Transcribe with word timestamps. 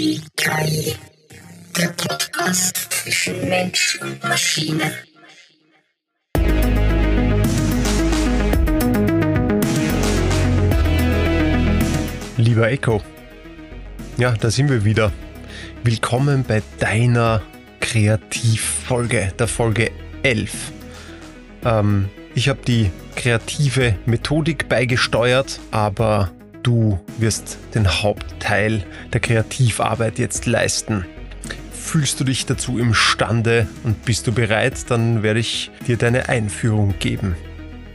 KI. 0.00 0.96
Der 1.76 1.88
Podcast 1.88 2.74
zwischen 2.90 3.46
Mensch 3.50 3.98
und 4.00 4.24
Maschine. 4.24 4.94
Lieber 12.38 12.70
Echo, 12.70 13.02
ja, 14.16 14.32
da 14.32 14.50
sind 14.50 14.70
wir 14.70 14.86
wieder. 14.86 15.12
Willkommen 15.84 16.44
bei 16.48 16.62
deiner 16.78 17.42
Kreativfolge, 17.80 19.34
der 19.38 19.48
Folge 19.48 19.90
11. 20.22 20.72
Ähm, 21.66 22.08
ich 22.34 22.48
habe 22.48 22.60
die 22.66 22.90
kreative 23.16 23.96
Methodik 24.06 24.66
beigesteuert, 24.66 25.60
aber 25.70 26.32
du 26.62 26.98
wirst 27.18 27.58
den 27.74 27.88
Hauptteil 28.02 28.84
der 29.12 29.20
Kreativarbeit 29.20 30.18
jetzt 30.18 30.46
leisten. 30.46 31.04
Fühlst 31.72 32.20
du 32.20 32.24
dich 32.24 32.46
dazu 32.46 32.78
imstande 32.78 33.66
und 33.84 34.04
bist 34.04 34.26
du 34.26 34.32
bereit, 34.32 34.90
dann 34.90 35.22
werde 35.22 35.40
ich 35.40 35.70
dir 35.86 35.96
deine 35.96 36.28
Einführung 36.28 36.94
geben. 36.98 37.36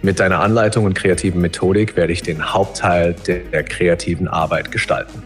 Mit 0.02 0.20
deiner 0.20 0.42
Anleitung 0.42 0.86
und 0.86 0.94
kreativen 0.94 1.42
Methodik 1.42 1.96
werde 1.96 2.14
ich 2.14 2.22
den 2.22 2.54
Hauptteil 2.54 3.16
der 3.26 3.64
kreativen 3.64 4.28
Arbeit 4.28 4.72
gestalten. 4.72 5.24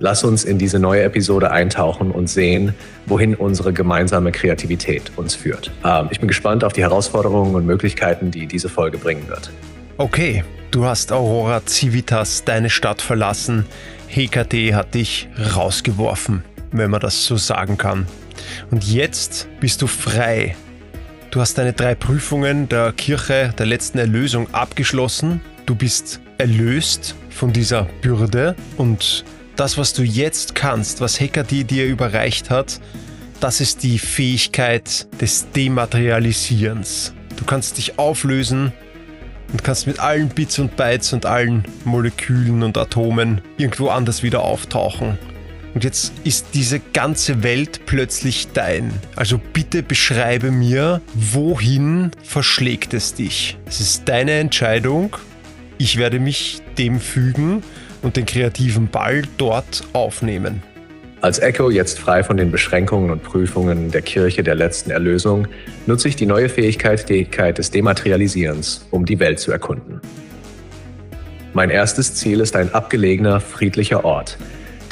Lass 0.00 0.22
uns 0.22 0.44
in 0.44 0.58
diese 0.58 0.78
neue 0.78 1.02
Episode 1.02 1.50
eintauchen 1.50 2.12
und 2.12 2.30
sehen, 2.30 2.72
wohin 3.06 3.34
unsere 3.34 3.72
gemeinsame 3.72 4.30
Kreativität 4.30 5.10
uns 5.16 5.34
führt. 5.34 5.72
Ähm, 5.84 6.08
ich 6.10 6.20
bin 6.20 6.28
gespannt 6.28 6.62
auf 6.62 6.72
die 6.72 6.82
Herausforderungen 6.82 7.56
und 7.56 7.66
Möglichkeiten, 7.66 8.30
die 8.30 8.46
diese 8.46 8.68
Folge 8.68 8.96
bringen 8.96 9.28
wird. 9.28 9.50
Okay, 10.00 10.44
du 10.70 10.84
hast 10.84 11.10
Aurora 11.10 11.60
Civitas, 11.66 12.44
deine 12.44 12.70
Stadt 12.70 13.02
verlassen. 13.02 13.66
HKT 14.08 14.72
hat 14.72 14.94
dich 14.94 15.28
rausgeworfen, 15.56 16.44
wenn 16.70 16.92
man 16.92 17.00
das 17.00 17.24
so 17.24 17.36
sagen 17.36 17.76
kann. 17.76 18.06
Und 18.70 18.84
jetzt 18.84 19.48
bist 19.58 19.82
du 19.82 19.88
frei. 19.88 20.54
Du 21.32 21.40
hast 21.40 21.58
deine 21.58 21.72
drei 21.72 21.96
Prüfungen 21.96 22.68
der 22.68 22.92
Kirche 22.92 23.52
der 23.58 23.66
letzten 23.66 23.98
Erlösung 23.98 24.46
abgeschlossen. 24.54 25.40
Du 25.66 25.74
bist 25.74 26.20
erlöst 26.38 27.16
von 27.28 27.52
dieser 27.52 27.88
Bürde 28.00 28.54
und 28.76 29.24
das, 29.56 29.78
was 29.78 29.94
du 29.94 30.04
jetzt 30.04 30.54
kannst, 30.54 31.00
was 31.00 31.18
Hekati 31.18 31.64
dir 31.64 31.86
überreicht 31.86 32.50
hat, 32.50 32.80
das 33.40 33.60
ist 33.60 33.82
die 33.82 33.98
Fähigkeit 33.98 35.08
des 35.20 35.50
Dematerialisierens. 35.50 37.14
Du 37.36 37.44
kannst 37.44 37.78
dich 37.78 37.98
auflösen 37.98 38.72
und 39.52 39.64
kannst 39.64 39.86
mit 39.86 39.98
allen 39.98 40.28
Bits 40.28 40.58
und 40.58 40.76
Bytes 40.76 41.12
und 41.12 41.26
allen 41.26 41.64
Molekülen 41.84 42.62
und 42.62 42.76
Atomen 42.76 43.40
irgendwo 43.56 43.88
anders 43.88 44.22
wieder 44.22 44.42
auftauchen. 44.42 45.18
Und 45.74 45.84
jetzt 45.84 46.12
ist 46.24 46.46
diese 46.54 46.80
ganze 46.80 47.42
Welt 47.42 47.82
plötzlich 47.86 48.48
dein. 48.52 48.92
Also 49.16 49.38
bitte 49.38 49.82
beschreibe 49.82 50.50
mir, 50.50 51.00
wohin 51.14 52.10
verschlägt 52.22 52.94
es 52.94 53.14
dich. 53.14 53.58
Es 53.66 53.80
ist 53.80 54.08
deine 54.08 54.32
Entscheidung. 54.32 55.16
Ich 55.76 55.96
werde 55.96 56.18
mich 56.18 56.62
dem 56.78 57.00
fügen 57.00 57.62
und 58.02 58.16
den 58.16 58.26
kreativen 58.26 58.88
Ball 58.88 59.22
dort 59.36 59.84
aufnehmen. 59.92 60.62
Als 61.20 61.40
Echo 61.40 61.68
jetzt 61.68 61.98
frei 61.98 62.22
von 62.22 62.36
den 62.36 62.52
Beschränkungen 62.52 63.10
und 63.10 63.24
Prüfungen 63.24 63.90
der 63.90 64.02
Kirche 64.02 64.44
der 64.44 64.54
letzten 64.54 64.92
Erlösung 64.92 65.48
nutze 65.86 66.06
ich 66.06 66.14
die 66.14 66.26
neue 66.26 66.48
Fähigkeit, 66.48 67.58
des 67.58 67.72
Dematerialisierens, 67.72 68.86
um 68.92 69.04
die 69.04 69.18
Welt 69.18 69.40
zu 69.40 69.50
erkunden. 69.50 70.00
Mein 71.54 71.70
erstes 71.70 72.14
Ziel 72.14 72.38
ist 72.38 72.54
ein 72.54 72.72
abgelegener, 72.72 73.40
friedlicher 73.40 74.04
Ort, 74.04 74.38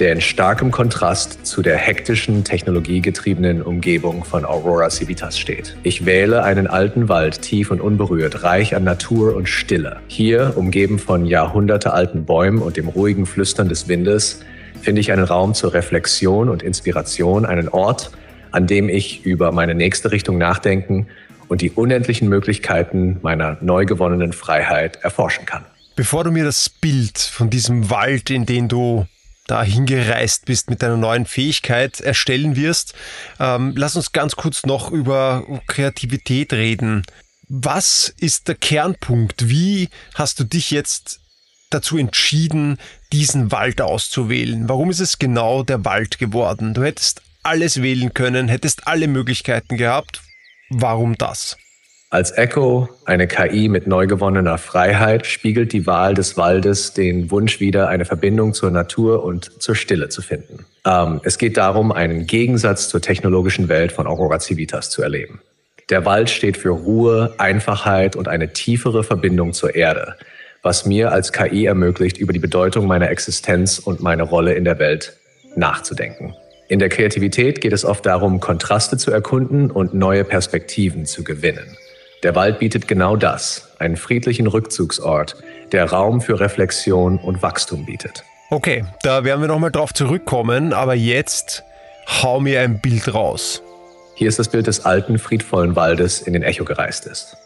der 0.00 0.12
in 0.12 0.20
starkem 0.20 0.72
Kontrast 0.72 1.46
zu 1.46 1.62
der 1.62 1.76
hektischen, 1.76 2.42
technologiegetriebenen 2.42 3.62
Umgebung 3.62 4.24
von 4.24 4.44
Aurora 4.44 4.90
Civitas 4.90 5.38
steht. 5.38 5.76
Ich 5.84 6.06
wähle 6.06 6.42
einen 6.42 6.66
alten 6.66 7.08
Wald, 7.08 7.40
tief 7.40 7.70
und 7.70 7.80
unberührt, 7.80 8.42
reich 8.42 8.74
an 8.74 8.82
Natur 8.82 9.36
und 9.36 9.48
Stille. 9.48 10.00
Hier, 10.08 10.54
umgeben 10.56 10.98
von 10.98 11.24
jahrhundertealten 11.24 12.24
Bäumen 12.24 12.62
und 12.62 12.76
dem 12.76 12.88
ruhigen 12.88 13.26
Flüstern 13.26 13.68
des 13.68 13.86
Windes, 13.86 14.40
finde 14.82 15.00
ich 15.00 15.12
einen 15.12 15.24
Raum 15.24 15.54
zur 15.54 15.74
Reflexion 15.74 16.48
und 16.48 16.62
Inspiration, 16.62 17.44
einen 17.44 17.68
Ort, 17.68 18.10
an 18.50 18.66
dem 18.66 18.88
ich 18.88 19.24
über 19.24 19.52
meine 19.52 19.74
nächste 19.74 20.12
Richtung 20.12 20.38
nachdenken 20.38 21.08
und 21.48 21.60
die 21.60 21.70
unendlichen 21.70 22.28
Möglichkeiten 22.28 23.18
meiner 23.22 23.58
neu 23.60 23.84
gewonnenen 23.84 24.32
Freiheit 24.32 24.96
erforschen 25.02 25.46
kann. 25.46 25.64
Bevor 25.94 26.24
du 26.24 26.30
mir 26.30 26.44
das 26.44 26.68
Bild 26.68 27.18
von 27.18 27.50
diesem 27.50 27.90
Wald, 27.90 28.30
in 28.30 28.46
den 28.46 28.68
du 28.68 29.06
da 29.46 29.62
hingereist 29.62 30.44
bist 30.44 30.70
mit 30.70 30.82
deiner 30.82 30.96
neuen 30.96 31.24
Fähigkeit 31.24 32.00
erstellen 32.00 32.56
wirst. 32.56 32.94
Ähm, 33.38 33.74
lass 33.76 33.96
uns 33.96 34.12
ganz 34.12 34.36
kurz 34.36 34.66
noch 34.66 34.90
über 34.90 35.44
Kreativität 35.66 36.52
reden. 36.52 37.04
Was 37.48 38.12
ist 38.18 38.48
der 38.48 38.56
Kernpunkt? 38.56 39.48
Wie 39.48 39.88
hast 40.14 40.40
du 40.40 40.44
dich 40.44 40.72
jetzt 40.72 41.20
dazu 41.70 41.98
entschieden, 41.98 42.78
diesen 43.12 43.52
Wald 43.52 43.80
auszuwählen? 43.80 44.68
Warum 44.68 44.90
ist 44.90 45.00
es 45.00 45.18
genau 45.18 45.62
der 45.62 45.84
Wald 45.84 46.18
geworden? 46.18 46.74
Du 46.74 46.84
hättest 46.84 47.22
alles 47.42 47.82
wählen 47.82 48.12
können, 48.14 48.48
hättest 48.48 48.86
alle 48.86 49.08
Möglichkeiten 49.08 49.76
gehabt. 49.76 50.22
Warum 50.70 51.16
das? 51.16 51.56
Als 52.08 52.30
Echo, 52.38 52.88
eine 53.04 53.26
KI 53.26 53.68
mit 53.68 53.88
neu 53.88 54.06
gewonnener 54.06 54.58
Freiheit, 54.58 55.26
spiegelt 55.26 55.72
die 55.72 55.86
Wahl 55.86 56.14
des 56.14 56.36
Waldes 56.36 56.92
den 56.92 57.30
Wunsch 57.32 57.58
wider, 57.58 57.88
eine 57.88 58.04
Verbindung 58.04 58.54
zur 58.54 58.70
Natur 58.70 59.24
und 59.24 59.60
zur 59.60 59.74
Stille 59.74 60.08
zu 60.08 60.22
finden. 60.22 60.64
Ähm, 60.84 61.20
es 61.24 61.36
geht 61.36 61.56
darum, 61.56 61.90
einen 61.90 62.26
Gegensatz 62.26 62.88
zur 62.88 63.02
technologischen 63.02 63.68
Welt 63.68 63.90
von 63.90 64.06
Aurora 64.06 64.38
Civitas 64.38 64.90
zu 64.90 65.02
erleben. 65.02 65.40
Der 65.90 66.04
Wald 66.04 66.30
steht 66.30 66.56
für 66.56 66.70
Ruhe, 66.70 67.34
Einfachheit 67.38 68.14
und 68.14 68.28
eine 68.28 68.52
tiefere 68.52 69.02
Verbindung 69.02 69.52
zur 69.52 69.74
Erde, 69.74 70.16
was 70.66 70.84
mir 70.84 71.12
als 71.12 71.32
KI 71.32 71.66
ermöglicht, 71.66 72.18
über 72.18 72.32
die 72.32 72.40
Bedeutung 72.40 72.88
meiner 72.88 73.08
Existenz 73.08 73.78
und 73.78 74.00
meine 74.00 74.24
Rolle 74.24 74.54
in 74.54 74.64
der 74.64 74.80
Welt 74.80 75.16
nachzudenken. 75.54 76.34
In 76.66 76.80
der 76.80 76.88
Kreativität 76.88 77.60
geht 77.60 77.72
es 77.72 77.84
oft 77.84 78.04
darum, 78.04 78.40
Kontraste 78.40 78.96
zu 78.96 79.12
erkunden 79.12 79.70
und 79.70 79.94
neue 79.94 80.24
Perspektiven 80.24 81.06
zu 81.06 81.22
gewinnen. 81.22 81.76
Der 82.24 82.34
Wald 82.34 82.58
bietet 82.58 82.88
genau 82.88 83.14
das, 83.14 83.76
einen 83.78 83.96
friedlichen 83.96 84.48
Rückzugsort, 84.48 85.36
der 85.70 85.84
Raum 85.84 86.20
für 86.20 86.40
Reflexion 86.40 87.18
und 87.18 87.42
Wachstum 87.42 87.86
bietet. 87.86 88.24
Okay, 88.50 88.84
da 89.04 89.22
werden 89.22 89.42
wir 89.42 89.48
nochmal 89.48 89.70
drauf 89.70 89.94
zurückkommen, 89.94 90.72
aber 90.72 90.94
jetzt 90.94 91.62
hau 92.08 92.40
mir 92.40 92.60
ein 92.62 92.80
Bild 92.80 93.14
raus. 93.14 93.62
Hier 94.16 94.28
ist 94.28 94.40
das 94.40 94.48
Bild 94.48 94.66
des 94.66 94.84
alten, 94.84 95.20
friedvollen 95.20 95.76
Waldes 95.76 96.22
in 96.22 96.32
den 96.32 96.42
Echo 96.42 96.64
gereist 96.64 97.06
ist. 97.06 97.36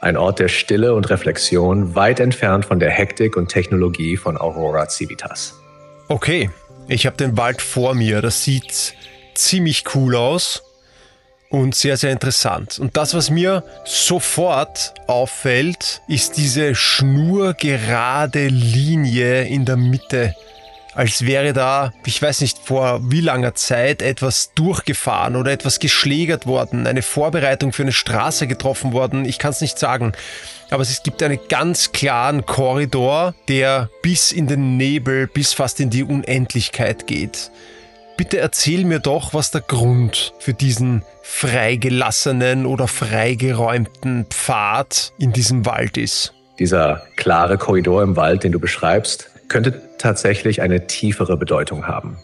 Ein 0.00 0.16
Ort 0.16 0.38
der 0.38 0.48
Stille 0.48 0.94
und 0.94 1.08
Reflexion, 1.08 1.94
weit 1.94 2.20
entfernt 2.20 2.66
von 2.66 2.78
der 2.78 2.90
Hektik 2.90 3.36
und 3.36 3.48
Technologie 3.48 4.16
von 4.16 4.36
Aurora 4.36 4.88
Civitas. 4.88 5.54
Okay, 6.08 6.50
ich 6.88 7.06
habe 7.06 7.16
den 7.16 7.36
Wald 7.36 7.62
vor 7.62 7.94
mir. 7.94 8.20
Das 8.20 8.44
sieht 8.44 8.94
ziemlich 9.34 9.84
cool 9.94 10.14
aus 10.14 10.62
und 11.48 11.74
sehr, 11.74 11.96
sehr 11.96 12.12
interessant. 12.12 12.78
Und 12.78 12.96
das, 12.96 13.14
was 13.14 13.30
mir 13.30 13.64
sofort 13.84 14.94
auffällt, 15.06 16.02
ist 16.08 16.36
diese 16.36 16.74
schnurgerade 16.74 18.48
Linie 18.48 19.44
in 19.44 19.64
der 19.64 19.76
Mitte. 19.76 20.34
Als 20.96 21.26
wäre 21.26 21.52
da, 21.52 21.92
ich 22.06 22.22
weiß 22.22 22.40
nicht 22.40 22.58
vor 22.58 23.00
wie 23.02 23.20
langer 23.20 23.54
Zeit, 23.54 24.00
etwas 24.00 24.52
durchgefahren 24.54 25.36
oder 25.36 25.52
etwas 25.52 25.78
geschlägert 25.78 26.46
worden, 26.46 26.86
eine 26.86 27.02
Vorbereitung 27.02 27.74
für 27.74 27.82
eine 27.82 27.92
Straße 27.92 28.46
getroffen 28.46 28.94
worden. 28.94 29.26
Ich 29.26 29.38
kann 29.38 29.50
es 29.50 29.60
nicht 29.60 29.78
sagen. 29.78 30.12
Aber 30.70 30.82
es 30.82 31.02
gibt 31.02 31.22
einen 31.22 31.38
ganz 31.50 31.92
klaren 31.92 32.46
Korridor, 32.46 33.34
der 33.46 33.90
bis 34.00 34.32
in 34.32 34.46
den 34.46 34.78
Nebel, 34.78 35.26
bis 35.26 35.52
fast 35.52 35.80
in 35.80 35.90
die 35.90 36.02
Unendlichkeit 36.02 37.06
geht. 37.06 37.50
Bitte 38.16 38.38
erzähl 38.38 38.86
mir 38.86 38.98
doch, 38.98 39.34
was 39.34 39.50
der 39.50 39.60
Grund 39.60 40.32
für 40.38 40.54
diesen 40.54 41.02
freigelassenen 41.22 42.64
oder 42.64 42.88
freigeräumten 42.88 44.24
Pfad 44.30 45.12
in 45.18 45.34
diesem 45.34 45.66
Wald 45.66 45.98
ist. 45.98 46.32
Dieser 46.58 47.02
klare 47.16 47.58
Korridor 47.58 48.02
im 48.02 48.16
Wald, 48.16 48.44
den 48.44 48.52
du 48.52 48.58
beschreibst, 48.58 49.28
könnte 49.48 49.80
tatsächlich 49.98 50.62
eine 50.62 50.86
tiefere 50.86 51.36
Bedeutung 51.36 51.86
haben. 51.86 52.18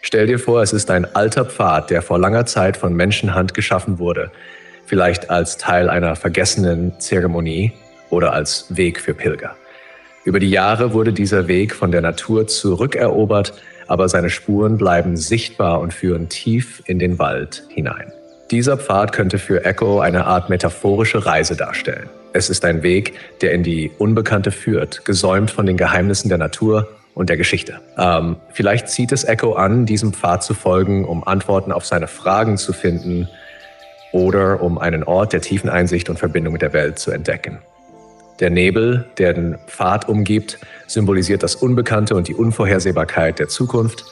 Stell 0.00 0.26
dir 0.26 0.38
vor, 0.38 0.62
es 0.62 0.72
ist 0.72 0.90
ein 0.90 1.14
alter 1.14 1.44
Pfad, 1.44 1.90
der 1.90 2.02
vor 2.02 2.18
langer 2.18 2.46
Zeit 2.46 2.76
von 2.76 2.94
Menschenhand 2.94 3.54
geschaffen 3.54 3.98
wurde, 3.98 4.30
vielleicht 4.84 5.30
als 5.30 5.58
Teil 5.58 5.88
einer 5.88 6.16
vergessenen 6.16 6.98
Zeremonie 6.98 7.72
oder 8.10 8.32
als 8.32 8.66
Weg 8.76 9.00
für 9.00 9.14
Pilger. 9.14 9.56
Über 10.24 10.40
die 10.40 10.50
Jahre 10.50 10.92
wurde 10.92 11.12
dieser 11.12 11.48
Weg 11.48 11.74
von 11.74 11.90
der 11.92 12.00
Natur 12.00 12.46
zurückerobert 12.46 13.54
aber 13.92 14.08
seine 14.08 14.30
Spuren 14.30 14.78
bleiben 14.78 15.18
sichtbar 15.18 15.80
und 15.80 15.92
führen 15.92 16.30
tief 16.30 16.82
in 16.86 16.98
den 16.98 17.18
Wald 17.18 17.66
hinein. 17.68 18.10
Dieser 18.52 18.76
Pfad 18.76 19.12
könnte 19.12 19.38
für 19.38 19.64
Echo 19.64 20.00
eine 20.00 20.26
Art 20.26 20.50
metaphorische 20.50 21.24
Reise 21.24 21.56
darstellen. 21.56 22.10
Es 22.34 22.50
ist 22.50 22.66
ein 22.66 22.82
Weg, 22.82 23.14
der 23.40 23.52
in 23.52 23.62
die 23.62 23.90
Unbekannte 23.96 24.50
führt, 24.50 25.06
gesäumt 25.06 25.50
von 25.50 25.64
den 25.64 25.78
Geheimnissen 25.78 26.28
der 26.28 26.36
Natur 26.36 26.86
und 27.14 27.30
der 27.30 27.38
Geschichte. 27.38 27.80
Ähm, 27.96 28.36
vielleicht 28.50 28.88
zieht 28.88 29.10
es 29.10 29.24
Echo 29.24 29.54
an, 29.54 29.86
diesem 29.86 30.12
Pfad 30.12 30.44
zu 30.44 30.52
folgen, 30.52 31.06
um 31.06 31.26
Antworten 31.26 31.72
auf 31.72 31.86
seine 31.86 32.08
Fragen 32.08 32.58
zu 32.58 32.74
finden 32.74 33.26
oder 34.12 34.60
um 34.60 34.76
einen 34.76 35.02
Ort 35.02 35.32
der 35.32 35.40
tiefen 35.40 35.70
Einsicht 35.70 36.10
und 36.10 36.18
Verbindung 36.18 36.52
mit 36.52 36.60
der 36.60 36.74
Welt 36.74 36.98
zu 36.98 37.10
entdecken. 37.10 37.58
Der 38.38 38.50
Nebel, 38.50 39.06
der 39.16 39.32
den 39.32 39.56
Pfad 39.66 40.10
umgibt, 40.10 40.58
symbolisiert 40.86 41.42
das 41.42 41.54
Unbekannte 41.54 42.14
und 42.14 42.28
die 42.28 42.34
Unvorhersehbarkeit 42.34 43.38
der 43.38 43.48
Zukunft, 43.48 44.04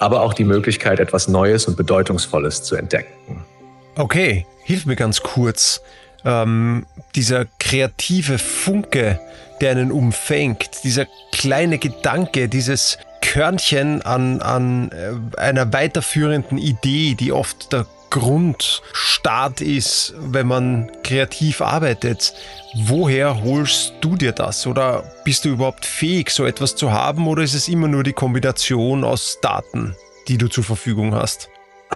aber 0.00 0.20
auch 0.20 0.34
die 0.34 0.44
Möglichkeit, 0.44 1.00
etwas 1.00 1.28
Neues 1.28 1.64
und 1.64 1.78
Bedeutungsvolles 1.78 2.62
zu 2.62 2.76
entdecken. 2.76 3.42
Okay, 3.96 4.46
hilf 4.64 4.86
mir 4.86 4.96
ganz 4.96 5.20
kurz. 5.20 5.82
Ähm, 6.24 6.86
dieser 7.14 7.46
kreative 7.58 8.38
Funke, 8.38 9.20
der 9.60 9.72
einen 9.72 9.90
umfängt, 9.90 10.84
dieser 10.84 11.06
kleine 11.32 11.78
Gedanke, 11.78 12.48
dieses 12.48 12.98
Körnchen 13.20 14.02
an, 14.02 14.40
an 14.40 14.90
äh, 14.92 15.38
einer 15.38 15.72
weiterführenden 15.72 16.58
Idee, 16.58 17.14
die 17.14 17.32
oft 17.32 17.72
der 17.72 17.86
Grundstart 18.10 19.60
ist, 19.60 20.14
wenn 20.18 20.46
man 20.46 20.90
kreativ 21.04 21.60
arbeitet. 21.60 22.34
Woher 22.74 23.42
holst 23.42 23.94
du 24.00 24.16
dir 24.16 24.32
das? 24.32 24.66
Oder 24.66 25.04
bist 25.24 25.44
du 25.44 25.50
überhaupt 25.50 25.86
fähig, 25.86 26.30
so 26.30 26.44
etwas 26.44 26.74
zu 26.74 26.90
haben? 26.90 27.28
Oder 27.28 27.44
ist 27.44 27.54
es 27.54 27.68
immer 27.68 27.86
nur 27.86 28.02
die 28.02 28.12
Kombination 28.12 29.04
aus 29.04 29.38
Daten, 29.40 29.94
die 30.26 30.38
du 30.38 30.48
zur 30.48 30.64
Verfügung 30.64 31.14
hast? 31.14 31.49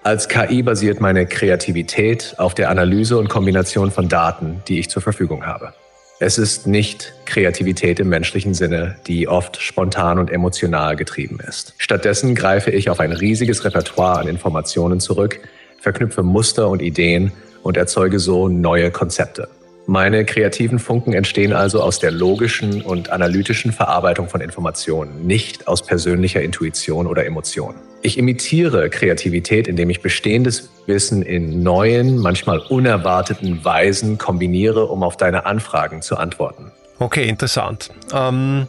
Als 0.04 0.28
KI 0.28 0.62
basiert 0.62 1.00
meine 1.00 1.24
Kreativität 1.24 2.34
auf 2.36 2.52
der 2.52 2.68
Analyse 2.68 3.16
und 3.16 3.30
Kombination 3.30 3.90
von 3.90 4.06
Daten, 4.06 4.62
die 4.68 4.78
ich 4.78 4.90
zur 4.90 5.00
Verfügung 5.00 5.46
habe. 5.46 5.72
Es 6.20 6.36
ist 6.36 6.66
nicht 6.66 7.14
Kreativität 7.24 8.00
im 8.00 8.10
menschlichen 8.10 8.52
Sinne, 8.52 8.96
die 9.06 9.28
oft 9.28 9.56
spontan 9.62 10.18
und 10.18 10.30
emotional 10.30 10.94
getrieben 10.96 11.38
ist. 11.48 11.72
Stattdessen 11.78 12.34
greife 12.34 12.70
ich 12.70 12.90
auf 12.90 13.00
ein 13.00 13.12
riesiges 13.12 13.64
Repertoire 13.64 14.18
an 14.18 14.28
Informationen 14.28 15.00
zurück, 15.00 15.40
verknüpfe 15.80 16.22
Muster 16.22 16.68
und 16.68 16.82
Ideen 16.82 17.32
und 17.62 17.78
erzeuge 17.78 18.18
so 18.18 18.48
neue 18.48 18.90
Konzepte. 18.90 19.48
Meine 19.86 20.24
kreativen 20.24 20.78
Funken 20.78 21.12
entstehen 21.12 21.52
also 21.52 21.82
aus 21.82 21.98
der 21.98 22.10
logischen 22.10 22.80
und 22.80 23.10
analytischen 23.10 23.70
Verarbeitung 23.70 24.28
von 24.28 24.40
Informationen, 24.40 25.26
nicht 25.26 25.68
aus 25.68 25.82
persönlicher 25.82 26.40
Intuition 26.40 27.06
oder 27.06 27.26
Emotion. 27.26 27.74
Ich 28.00 28.16
imitiere 28.16 28.88
Kreativität, 28.88 29.68
indem 29.68 29.90
ich 29.90 30.00
bestehendes 30.00 30.70
Wissen 30.86 31.22
in 31.22 31.62
neuen, 31.62 32.18
manchmal 32.18 32.60
unerwarteten 32.60 33.62
Weisen 33.62 34.16
kombiniere, 34.16 34.86
um 34.86 35.02
auf 35.02 35.18
deine 35.18 35.44
Anfragen 35.44 36.00
zu 36.00 36.16
antworten. 36.16 36.72
Okay, 36.98 37.28
interessant. 37.28 37.90
Ähm, 38.12 38.66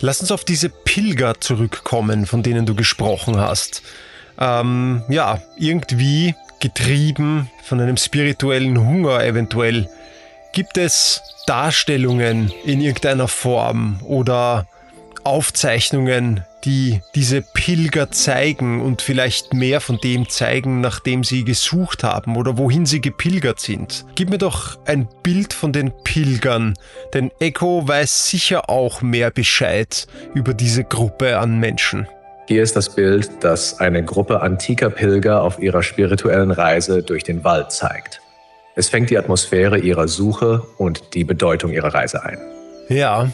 lass 0.00 0.20
uns 0.20 0.30
auf 0.30 0.44
diese 0.44 0.70
Pilger 0.70 1.34
zurückkommen, 1.38 2.24
von 2.24 2.42
denen 2.42 2.64
du 2.64 2.74
gesprochen 2.74 3.38
hast. 3.38 3.82
Ähm, 4.38 5.02
ja, 5.08 5.42
irgendwie 5.58 6.34
getrieben 6.60 7.50
von 7.64 7.80
einem 7.80 7.96
spirituellen 7.98 8.78
Hunger 8.78 9.22
eventuell. 9.24 9.88
Gibt 10.56 10.78
es 10.78 11.20
Darstellungen 11.46 12.50
in 12.64 12.80
irgendeiner 12.80 13.28
Form 13.28 14.00
oder 14.06 14.66
Aufzeichnungen, 15.22 16.44
die 16.64 17.02
diese 17.14 17.42
Pilger 17.42 18.10
zeigen 18.10 18.80
und 18.80 19.02
vielleicht 19.02 19.52
mehr 19.52 19.82
von 19.82 19.98
dem 19.98 20.30
zeigen, 20.30 20.80
nachdem 20.80 21.24
sie 21.24 21.44
gesucht 21.44 22.04
haben 22.04 22.38
oder 22.38 22.56
wohin 22.56 22.86
sie 22.86 23.02
gepilgert 23.02 23.60
sind. 23.60 24.06
Gib 24.14 24.30
mir 24.30 24.38
doch 24.38 24.78
ein 24.86 25.06
Bild 25.22 25.52
von 25.52 25.74
den 25.74 25.92
Pilgern, 26.04 26.72
denn 27.12 27.30
Echo 27.38 27.86
weiß 27.86 28.30
sicher 28.30 28.70
auch 28.70 29.02
mehr 29.02 29.30
Bescheid 29.30 30.06
über 30.32 30.54
diese 30.54 30.84
Gruppe 30.84 31.36
an 31.36 31.60
Menschen. 31.60 32.08
Hier 32.48 32.62
ist 32.62 32.76
das 32.76 32.94
Bild, 32.94 33.28
das 33.40 33.78
eine 33.78 34.02
Gruppe 34.02 34.40
antiker 34.40 34.88
Pilger 34.88 35.42
auf 35.42 35.58
ihrer 35.58 35.82
spirituellen 35.82 36.50
Reise 36.50 37.02
durch 37.02 37.24
den 37.24 37.44
Wald 37.44 37.72
zeigt. 37.72 38.22
Es 38.78 38.90
fängt 38.90 39.08
die 39.08 39.16
Atmosphäre 39.16 39.78
ihrer 39.78 40.06
Suche 40.06 40.62
und 40.76 41.14
die 41.14 41.24
Bedeutung 41.24 41.72
ihrer 41.72 41.94
Reise 41.94 42.22
ein. 42.22 42.38
Ja, 42.90 43.32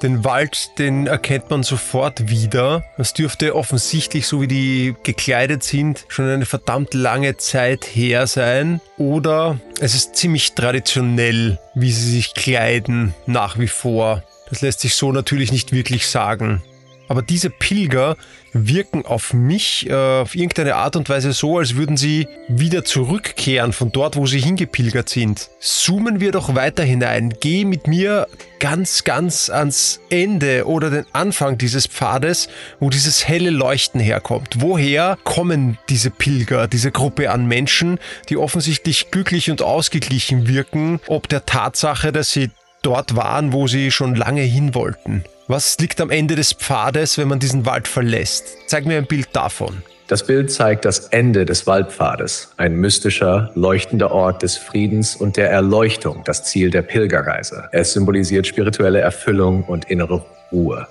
den 0.00 0.24
Wald, 0.24 0.78
den 0.78 1.08
erkennt 1.08 1.50
man 1.50 1.64
sofort 1.64 2.30
wieder. 2.30 2.84
Es 2.98 3.14
dürfte 3.14 3.56
offensichtlich, 3.56 4.28
so 4.28 4.40
wie 4.40 4.46
die 4.46 4.94
gekleidet 5.02 5.64
sind, 5.64 6.04
schon 6.06 6.28
eine 6.28 6.46
verdammt 6.46 6.94
lange 6.94 7.36
Zeit 7.36 7.84
her 7.84 8.28
sein. 8.28 8.80
Oder 8.96 9.58
es 9.80 9.96
ist 9.96 10.14
ziemlich 10.14 10.52
traditionell, 10.52 11.58
wie 11.74 11.90
sie 11.90 12.12
sich 12.12 12.34
kleiden, 12.34 13.14
nach 13.26 13.58
wie 13.58 13.66
vor. 13.66 14.22
Das 14.50 14.60
lässt 14.60 14.80
sich 14.80 14.94
so 14.94 15.10
natürlich 15.10 15.50
nicht 15.50 15.72
wirklich 15.72 16.06
sagen. 16.06 16.62
Aber 17.08 17.22
diese 17.22 17.50
Pilger 17.50 18.16
wirken 18.52 19.04
auf 19.04 19.32
mich 19.32 19.88
äh, 19.88 19.94
auf 19.94 20.34
irgendeine 20.34 20.76
Art 20.76 20.96
und 20.96 21.08
Weise 21.08 21.32
so, 21.32 21.58
als 21.58 21.74
würden 21.74 21.96
sie 21.96 22.28
wieder 22.48 22.84
zurückkehren 22.84 23.72
von 23.72 23.92
dort, 23.92 24.16
wo 24.16 24.26
sie 24.26 24.40
hingepilgert 24.40 25.08
sind. 25.08 25.48
Zoomen 25.60 26.20
wir 26.20 26.32
doch 26.32 26.54
weiter 26.54 26.84
hinein. 26.84 27.34
Geh 27.40 27.64
mit 27.64 27.86
mir 27.86 28.26
ganz, 28.58 29.04
ganz 29.04 29.48
ans 29.50 30.00
Ende 30.10 30.66
oder 30.66 30.90
den 30.90 31.06
Anfang 31.12 31.58
dieses 31.58 31.86
Pfades, 31.86 32.48
wo 32.80 32.90
dieses 32.90 33.26
helle 33.26 33.50
Leuchten 33.50 34.00
herkommt. 34.00 34.56
Woher 34.60 35.18
kommen 35.24 35.78
diese 35.88 36.10
Pilger, 36.10 36.68
diese 36.68 36.90
Gruppe 36.90 37.30
an 37.30 37.46
Menschen, 37.46 37.98
die 38.28 38.36
offensichtlich 38.36 39.10
glücklich 39.10 39.50
und 39.50 39.62
ausgeglichen 39.62 40.48
wirken, 40.48 41.00
ob 41.06 41.28
der 41.28 41.46
Tatsache, 41.46 42.12
dass 42.12 42.32
sie 42.32 42.50
dort 42.82 43.16
waren, 43.16 43.52
wo 43.52 43.66
sie 43.66 43.90
schon 43.90 44.14
lange 44.14 44.42
hin 44.42 44.74
wollten? 44.74 45.24
Was 45.50 45.78
liegt 45.78 45.98
am 46.02 46.10
Ende 46.10 46.36
des 46.36 46.52
Pfades, 46.52 47.16
wenn 47.16 47.26
man 47.26 47.38
diesen 47.38 47.64
Wald 47.64 47.88
verlässt? 47.88 48.58
Zeig 48.66 48.84
mir 48.84 48.98
ein 48.98 49.06
Bild 49.06 49.28
davon. 49.32 49.82
Das 50.06 50.26
Bild 50.26 50.52
zeigt 50.52 50.84
das 50.84 51.06
Ende 51.06 51.46
des 51.46 51.66
Waldpfades, 51.66 52.52
ein 52.58 52.74
mystischer, 52.74 53.50
leuchtender 53.54 54.10
Ort 54.10 54.42
des 54.42 54.58
Friedens 54.58 55.16
und 55.16 55.38
der 55.38 55.50
Erleuchtung, 55.50 56.22
das 56.26 56.44
Ziel 56.44 56.70
der 56.70 56.82
Pilgerreise. 56.82 57.66
Es 57.72 57.94
symbolisiert 57.94 58.46
spirituelle 58.46 59.00
Erfüllung 59.00 59.64
und 59.64 59.86
innere 59.86 60.22
Ruhe. 60.52 60.86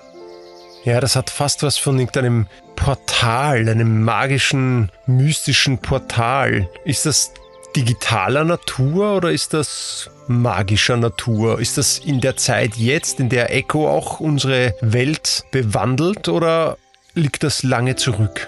Ja, 0.85 0.99
das 1.01 1.15
hat 1.15 1.29
fast 1.29 1.61
was 1.61 1.77
von 1.77 1.99
irgendeinem 1.99 2.47
Portal, 2.75 3.69
einem 3.69 4.03
magischen, 4.03 4.91
mystischen 5.05 5.77
Portal. 5.77 6.67
Ist 6.83 7.05
das 7.05 7.31
digitaler 7.77 8.43
Natur 8.43 9.17
oder 9.17 9.31
ist 9.31 9.53
das 9.53 10.09
magischer 10.27 10.97
Natur? 10.97 11.59
Ist 11.59 11.77
das 11.77 11.99
in 11.99 12.21
der 12.21 12.35
Zeit 12.35 12.75
jetzt, 12.75 13.19
in 13.19 13.29
der 13.29 13.53
Echo 13.53 13.87
auch 13.87 14.19
unsere 14.19 14.73
Welt 14.81 15.43
bewandelt 15.51 16.27
oder 16.27 16.77
liegt 17.13 17.43
das 17.43 17.61
lange 17.61 17.95
zurück? 17.95 18.47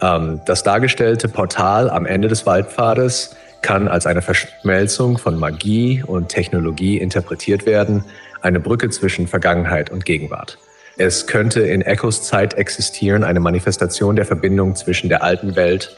Ähm, 0.00 0.40
das 0.46 0.62
dargestellte 0.62 1.28
Portal 1.28 1.90
am 1.90 2.06
Ende 2.06 2.28
des 2.28 2.46
Waldpfades 2.46 3.36
kann 3.60 3.86
als 3.86 4.06
eine 4.06 4.22
Verschmelzung 4.22 5.18
von 5.18 5.38
Magie 5.38 6.02
und 6.06 6.30
Technologie 6.30 6.96
interpretiert 6.96 7.66
werden, 7.66 8.06
eine 8.40 8.60
Brücke 8.60 8.88
zwischen 8.88 9.28
Vergangenheit 9.28 9.90
und 9.90 10.06
Gegenwart. 10.06 10.56
Es 10.96 11.26
könnte 11.26 11.60
in 11.60 11.82
Echos 11.82 12.22
Zeit 12.22 12.54
existieren, 12.54 13.24
eine 13.24 13.40
Manifestation 13.40 14.16
der 14.16 14.24
Verbindung 14.24 14.74
zwischen 14.74 15.10
der 15.10 15.22
alten 15.22 15.54
Welt 15.54 15.94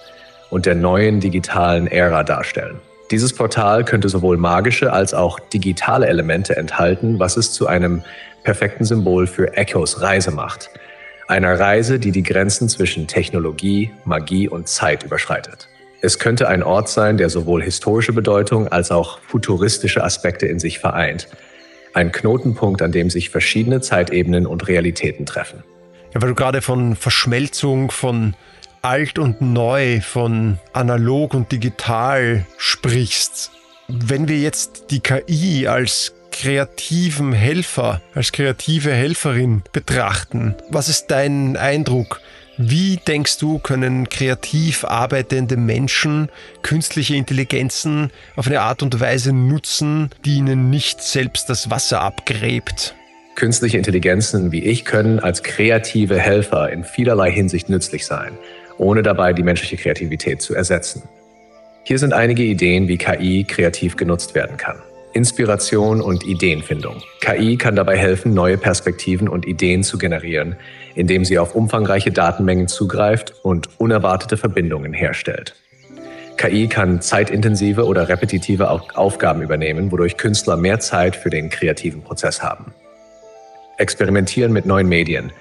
und 0.52 0.66
der 0.66 0.74
neuen 0.74 1.18
digitalen 1.18 1.86
Ära 1.86 2.24
darstellen. 2.24 2.78
Dieses 3.10 3.32
Portal 3.32 3.84
könnte 3.84 4.10
sowohl 4.10 4.36
magische 4.36 4.92
als 4.92 5.14
auch 5.14 5.40
digitale 5.40 6.06
Elemente 6.06 6.56
enthalten, 6.56 7.18
was 7.18 7.38
es 7.38 7.52
zu 7.52 7.68
einem 7.68 8.02
perfekten 8.42 8.84
Symbol 8.84 9.26
für 9.26 9.56
Echos 9.56 10.02
Reise 10.02 10.30
macht. 10.30 10.68
Einer 11.26 11.58
Reise, 11.58 11.98
die 11.98 12.10
die 12.10 12.22
Grenzen 12.22 12.68
zwischen 12.68 13.06
Technologie, 13.06 13.92
Magie 14.04 14.46
und 14.46 14.68
Zeit 14.68 15.04
überschreitet. 15.04 15.68
Es 16.02 16.18
könnte 16.18 16.48
ein 16.48 16.62
Ort 16.62 16.90
sein, 16.90 17.16
der 17.16 17.30
sowohl 17.30 17.62
historische 17.62 18.12
Bedeutung 18.12 18.68
als 18.68 18.90
auch 18.90 19.20
futuristische 19.20 20.04
Aspekte 20.04 20.46
in 20.46 20.58
sich 20.58 20.80
vereint. 20.80 21.28
Ein 21.94 22.12
Knotenpunkt, 22.12 22.82
an 22.82 22.92
dem 22.92 23.08
sich 23.08 23.30
verschiedene 23.30 23.80
Zeitebenen 23.80 24.46
und 24.46 24.68
Realitäten 24.68 25.24
treffen. 25.24 25.64
Ja, 26.12 26.20
weil 26.20 26.28
du 26.28 26.34
gerade 26.34 26.60
von 26.60 26.94
Verschmelzung, 26.94 27.90
von 27.90 28.34
alt 28.82 29.20
und 29.20 29.40
neu, 29.40 30.00
von 30.00 30.58
analog 30.72 31.34
und 31.34 31.52
digital 31.52 32.44
sprichst, 32.58 33.52
wenn 33.88 34.26
wir 34.26 34.38
jetzt 34.38 34.86
die 34.90 35.00
KI 35.00 35.68
als 35.68 36.14
kreativen 36.32 37.32
Helfer, 37.32 38.00
als 38.14 38.32
kreative 38.32 38.92
Helferin 38.92 39.62
betrachten, 39.72 40.56
was 40.68 40.88
ist 40.88 41.06
dein 41.08 41.56
Eindruck? 41.56 42.20
Wie 42.58 42.96
denkst 42.96 43.38
du, 43.38 43.58
können 43.58 44.08
kreativ 44.08 44.84
arbeitende 44.84 45.56
Menschen 45.56 46.28
künstliche 46.62 47.14
Intelligenzen 47.14 48.10
auf 48.36 48.46
eine 48.46 48.60
Art 48.60 48.82
und 48.82 48.98
Weise 48.98 49.32
nutzen, 49.32 50.10
die 50.24 50.36
ihnen 50.36 50.70
nicht 50.70 51.02
selbst 51.02 51.48
das 51.48 51.70
Wasser 51.70 52.00
abgräbt? 52.00 52.94
Künstliche 53.34 53.78
Intelligenzen 53.78 54.52
wie 54.52 54.62
ich 54.62 54.84
können 54.84 55.18
als 55.18 55.42
kreative 55.42 56.18
Helfer 56.18 56.70
in 56.70 56.84
vielerlei 56.84 57.30
Hinsicht 57.30 57.70
nützlich 57.70 58.04
sein 58.04 58.36
ohne 58.78 59.02
dabei 59.02 59.32
die 59.32 59.42
menschliche 59.42 59.76
Kreativität 59.76 60.42
zu 60.42 60.54
ersetzen. 60.54 61.02
Hier 61.84 61.98
sind 61.98 62.12
einige 62.12 62.42
Ideen, 62.42 62.88
wie 62.88 62.96
KI 62.96 63.44
kreativ 63.44 63.96
genutzt 63.96 64.34
werden 64.34 64.56
kann. 64.56 64.76
Inspiration 65.12 66.00
und 66.00 66.24
Ideenfindung. 66.24 67.02
KI 67.20 67.56
kann 67.56 67.76
dabei 67.76 67.98
helfen, 67.98 68.32
neue 68.32 68.56
Perspektiven 68.56 69.28
und 69.28 69.46
Ideen 69.46 69.82
zu 69.82 69.98
generieren, 69.98 70.56
indem 70.94 71.24
sie 71.24 71.38
auf 71.38 71.54
umfangreiche 71.54 72.10
Datenmengen 72.10 72.68
zugreift 72.68 73.34
und 73.42 73.68
unerwartete 73.78 74.36
Verbindungen 74.36 74.94
herstellt. 74.94 75.54
KI 76.38 76.66
kann 76.66 77.00
zeitintensive 77.00 77.84
oder 77.84 78.08
repetitive 78.08 78.70
Aufgaben 78.70 79.42
übernehmen, 79.42 79.92
wodurch 79.92 80.16
Künstler 80.16 80.56
mehr 80.56 80.80
Zeit 80.80 81.14
für 81.14 81.30
den 81.30 81.50
kreativen 81.50 82.02
Prozess 82.02 82.42
haben. 82.42 82.72
Experimentieren 83.76 84.52
mit 84.52 84.66
neuen 84.66 84.88
Medien. 84.88 85.32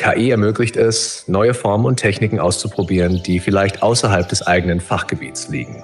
KI 0.00 0.30
ermöglicht 0.30 0.78
es, 0.78 1.24
neue 1.28 1.52
Formen 1.52 1.84
und 1.84 1.98
Techniken 1.98 2.40
auszuprobieren, 2.40 3.22
die 3.22 3.38
vielleicht 3.38 3.82
außerhalb 3.82 4.26
des 4.26 4.40
eigenen 4.46 4.80
Fachgebiets 4.80 5.48
liegen. 5.48 5.82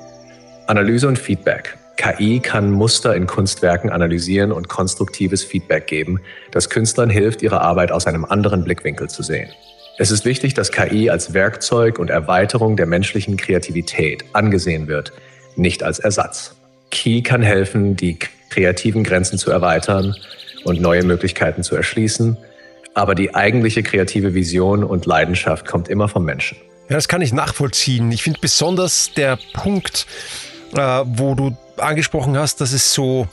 Analyse 0.67 1.07
und 1.07 1.19
Feedback. 1.19 1.77
KI 1.99 2.41
kann 2.41 2.71
Muster 2.71 3.15
in 3.15 3.27
Kunstwerken 3.27 3.91
analysieren 3.91 4.53
und 4.53 4.69
konstruktives 4.69 5.45
Feedback 5.45 5.87
geben, 5.87 6.19
das 6.51 6.71
Künstlern 6.71 7.11
hilft, 7.11 7.43
ihre 7.43 7.61
Arbeit 7.61 7.93
aus 7.93 8.07
einem 8.07 8.25
anderen 8.25 8.65
Blickwinkel 8.65 9.11
zu 9.11 9.23
sehen. 9.23 9.51
Es 9.99 10.11
ist 10.11 10.25
wichtig, 10.25 10.55
dass 10.55 10.73
KI 10.73 11.11
als 11.11 11.35
Werkzeug 11.35 11.99
und 11.99 12.09
Erweiterung 12.09 12.79
der 12.79 12.87
menschlichen 12.87 13.37
Kreativität 13.37 14.25
angesehen 14.33 14.89
wird, 14.89 15.13
nicht 15.57 15.83
als 15.83 15.99
Ersatz. 15.99 16.57
KI 16.91 17.23
kann 17.23 17.43
helfen, 17.43 17.97
die 17.97 18.19
kreativen 18.49 19.05
Grenzen 19.05 19.37
zu 19.37 19.51
erweitern 19.51 20.17
und 20.65 20.81
neue 20.81 21.03
Möglichkeiten 21.03 21.63
zu 21.63 21.77
erschließen, 21.77 22.39
aber 22.97 23.15
die 23.15 23.35
eigentliche 23.35 23.83
kreative 23.83 24.33
Vision 24.33 24.83
und 24.83 25.05
Leidenschaft 25.05 25.67
kommt 25.67 25.89
immer 25.89 26.09
vom 26.09 26.25
Menschen. 26.25 26.57
Ja, 26.89 26.97
das 26.97 27.09
kann 27.09 27.21
ich 27.21 27.33
nachvollziehen. 27.33 28.11
Ich 28.11 28.23
finde 28.23 28.41
besonders 28.41 29.11
der 29.15 29.39
Punkt, 29.53 30.07
äh, 30.75 30.79
wo 31.05 31.35
du 31.35 31.55
angesprochen 31.77 32.39
hast, 32.39 32.63
dass 32.63 32.73
es 32.73 32.95
so 32.95 33.29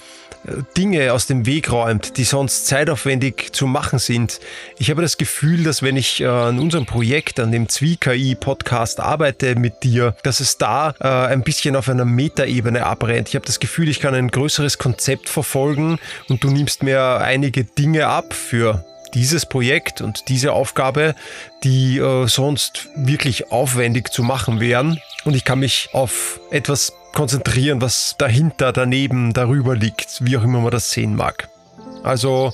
äh, 0.46 0.64
Dinge 0.76 1.14
aus 1.14 1.28
dem 1.28 1.46
Weg 1.46 1.72
räumt, 1.72 2.18
die 2.18 2.26
sonst 2.26 2.68
zeitaufwendig 2.68 3.54
zu 3.54 3.66
machen 3.66 4.00
sind. 4.00 4.42
Ich 4.80 4.90
habe 4.90 5.02
das 5.02 5.18
Gefühl, 5.18 5.64
dass 5.64 5.82
wenn 5.82 5.96
ich 5.96 6.20
äh, 6.20 6.26
an 6.26 6.60
unserem 6.60 6.86
Projekt, 6.86 7.40
an 7.40 7.54
dem 7.54 7.70
Zwie-KI-Podcast 7.70 9.00
arbeite 9.00 9.56
mit 9.56 9.84
dir, 9.84 10.18
dass 10.24 10.42
es 10.42 10.58
da 10.58 10.94
äh, 11.00 11.08
ein 11.08 11.42
bisschen 11.42 11.78
auf 11.78 11.88
einer 11.88 12.04
Metaebene 12.04 12.86
abrennt. 12.86 13.30
Ich 13.30 13.36
habe 13.36 13.46
das 13.46 13.62
Gefühl, 13.62 13.88
ich 13.88 14.02
kann 14.02 14.14
ein 14.14 14.28
größeres 14.28 14.78
Konzept 14.78 15.30
verfolgen 15.30 16.00
und 16.28 16.44
du 16.44 16.50
nimmst 16.50 16.84
mir 16.84 17.20
einige 17.22 17.64
Dinge 17.64 18.08
ab 18.08 18.34
für 18.34 18.84
dieses 19.14 19.46
Projekt 19.46 20.02
und 20.02 20.30
diese 20.30 20.54
Aufgabe, 20.54 21.16
die 21.64 21.98
äh, 21.98 22.28
sonst 22.28 22.90
wirklich 22.96 23.52
aufwendig 23.52 24.12
zu 24.12 24.24
machen 24.24 24.60
wären. 24.60 25.00
Und 25.26 25.36
ich 25.36 25.46
kann 25.46 25.60
mich 25.60 25.90
auf 25.94 26.40
etwas 26.52 26.94
konzentrieren, 27.14 27.82
was 27.82 28.16
dahinter, 28.18 28.74
daneben, 28.74 29.34
darüber 29.34 29.76
liegt, 29.76 30.26
wie 30.26 30.38
auch 30.38 30.44
immer 30.44 30.60
man 30.60 30.72
das 30.72 30.92
sehen 30.92 31.16
mag. 31.16 31.50
Also 32.04 32.54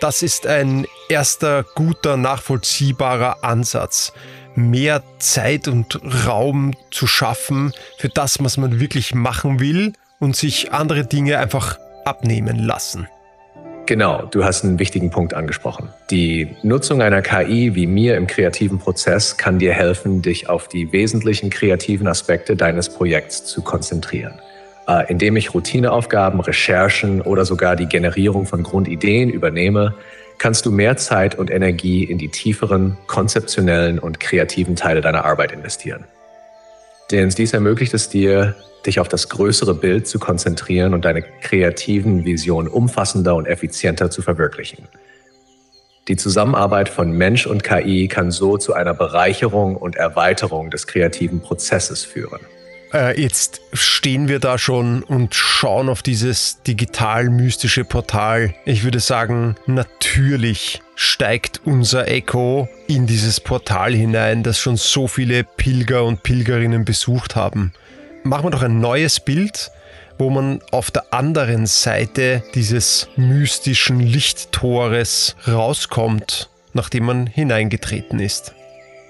das 0.00 0.22
ist 0.22 0.46
ein 0.46 0.86
erster 1.08 1.64
guter, 1.74 2.16
nachvollziehbarer 2.16 3.44
Ansatz. 3.44 4.12
Mehr 4.54 5.02
Zeit 5.18 5.68
und 5.68 6.00
Raum 6.26 6.72
zu 6.90 7.06
schaffen 7.06 7.72
für 7.98 8.08
das, 8.08 8.42
was 8.42 8.56
man 8.56 8.80
wirklich 8.80 9.14
machen 9.14 9.60
will 9.60 9.92
und 10.18 10.36
sich 10.36 10.72
andere 10.72 11.06
Dinge 11.06 11.38
einfach 11.38 11.78
abnehmen 12.04 12.58
lassen. 12.58 13.08
Genau, 13.86 14.22
du 14.30 14.44
hast 14.44 14.64
einen 14.64 14.78
wichtigen 14.78 15.10
Punkt 15.10 15.34
angesprochen. 15.34 15.88
Die 16.10 16.56
Nutzung 16.62 17.02
einer 17.02 17.20
KI 17.20 17.74
wie 17.74 17.86
mir 17.86 18.16
im 18.16 18.28
kreativen 18.28 18.78
Prozess 18.78 19.36
kann 19.36 19.58
dir 19.58 19.72
helfen, 19.72 20.22
dich 20.22 20.48
auf 20.48 20.68
die 20.68 20.92
wesentlichen 20.92 21.50
kreativen 21.50 22.06
Aspekte 22.06 22.54
deines 22.54 22.88
Projekts 22.88 23.44
zu 23.44 23.60
konzentrieren. 23.62 24.40
Äh, 24.86 25.10
indem 25.10 25.36
ich 25.36 25.52
Routineaufgaben, 25.52 26.40
Recherchen 26.40 27.22
oder 27.22 27.44
sogar 27.44 27.74
die 27.74 27.86
Generierung 27.86 28.46
von 28.46 28.62
Grundideen 28.62 29.30
übernehme, 29.30 29.94
kannst 30.38 30.64
du 30.64 30.70
mehr 30.70 30.96
Zeit 30.96 31.36
und 31.36 31.50
Energie 31.50 32.04
in 32.04 32.18
die 32.18 32.28
tieferen, 32.28 32.96
konzeptionellen 33.06 33.98
und 33.98 34.20
kreativen 34.20 34.76
Teile 34.76 35.00
deiner 35.00 35.24
Arbeit 35.24 35.52
investieren. 35.52 36.04
Denn 37.12 37.28
dies 37.28 37.52
ermöglicht 37.52 37.92
es 37.92 38.08
dir, 38.08 38.56
dich 38.86 38.98
auf 38.98 39.06
das 39.06 39.28
größere 39.28 39.74
Bild 39.74 40.08
zu 40.08 40.18
konzentrieren 40.18 40.94
und 40.94 41.04
deine 41.04 41.22
kreativen 41.22 42.24
Visionen 42.24 42.68
umfassender 42.68 43.34
und 43.36 43.46
effizienter 43.46 44.10
zu 44.10 44.22
verwirklichen. 44.22 44.88
Die 46.08 46.16
Zusammenarbeit 46.16 46.88
von 46.88 47.12
Mensch 47.12 47.46
und 47.46 47.62
KI 47.62 48.08
kann 48.08 48.32
so 48.32 48.56
zu 48.56 48.72
einer 48.72 48.94
Bereicherung 48.94 49.76
und 49.76 49.94
Erweiterung 49.94 50.70
des 50.70 50.86
kreativen 50.88 51.40
Prozesses 51.40 52.02
führen. 52.02 52.40
Äh, 52.92 53.20
jetzt 53.20 53.60
stehen 53.72 54.28
wir 54.28 54.38
da 54.38 54.58
schon 54.58 55.02
und 55.02 55.34
schauen 55.34 55.88
auf 55.88 56.02
dieses 56.02 56.62
digital-mystische 56.62 57.84
Portal. 57.84 58.54
Ich 58.64 58.84
würde 58.84 59.00
sagen, 59.00 59.56
natürlich 59.66 60.82
steigt 60.94 61.62
unser 61.64 62.08
Echo 62.08 62.68
in 62.86 63.06
dieses 63.06 63.40
Portal 63.40 63.94
hinein, 63.94 64.42
das 64.42 64.58
schon 64.58 64.76
so 64.76 65.08
viele 65.08 65.44
Pilger 65.44 66.04
und 66.04 66.22
Pilgerinnen 66.22 66.84
besucht 66.84 67.36
haben 67.36 67.72
machen 68.24 68.44
wir 68.44 68.50
doch 68.50 68.62
ein 68.62 68.80
neues 68.80 69.20
Bild, 69.20 69.70
wo 70.18 70.30
man 70.30 70.60
auf 70.70 70.90
der 70.90 71.12
anderen 71.12 71.66
Seite 71.66 72.42
dieses 72.54 73.08
mystischen 73.16 74.00
Lichttores 74.00 75.36
rauskommt, 75.46 76.48
nachdem 76.72 77.04
man 77.04 77.26
hineingetreten 77.26 78.20
ist. 78.20 78.54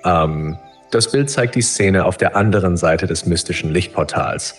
Ähm, 0.05 0.57
das 0.93 1.11
Bild 1.11 1.31
zeigt 1.31 1.55
die 1.55 1.63
Szene 1.63 2.05
auf 2.05 2.17
der 2.19 2.37
anderen 2.37 2.77
Seite 2.77 3.07
des 3.07 3.27
mystischen 3.27 3.73
Lichtportals. 3.73 4.57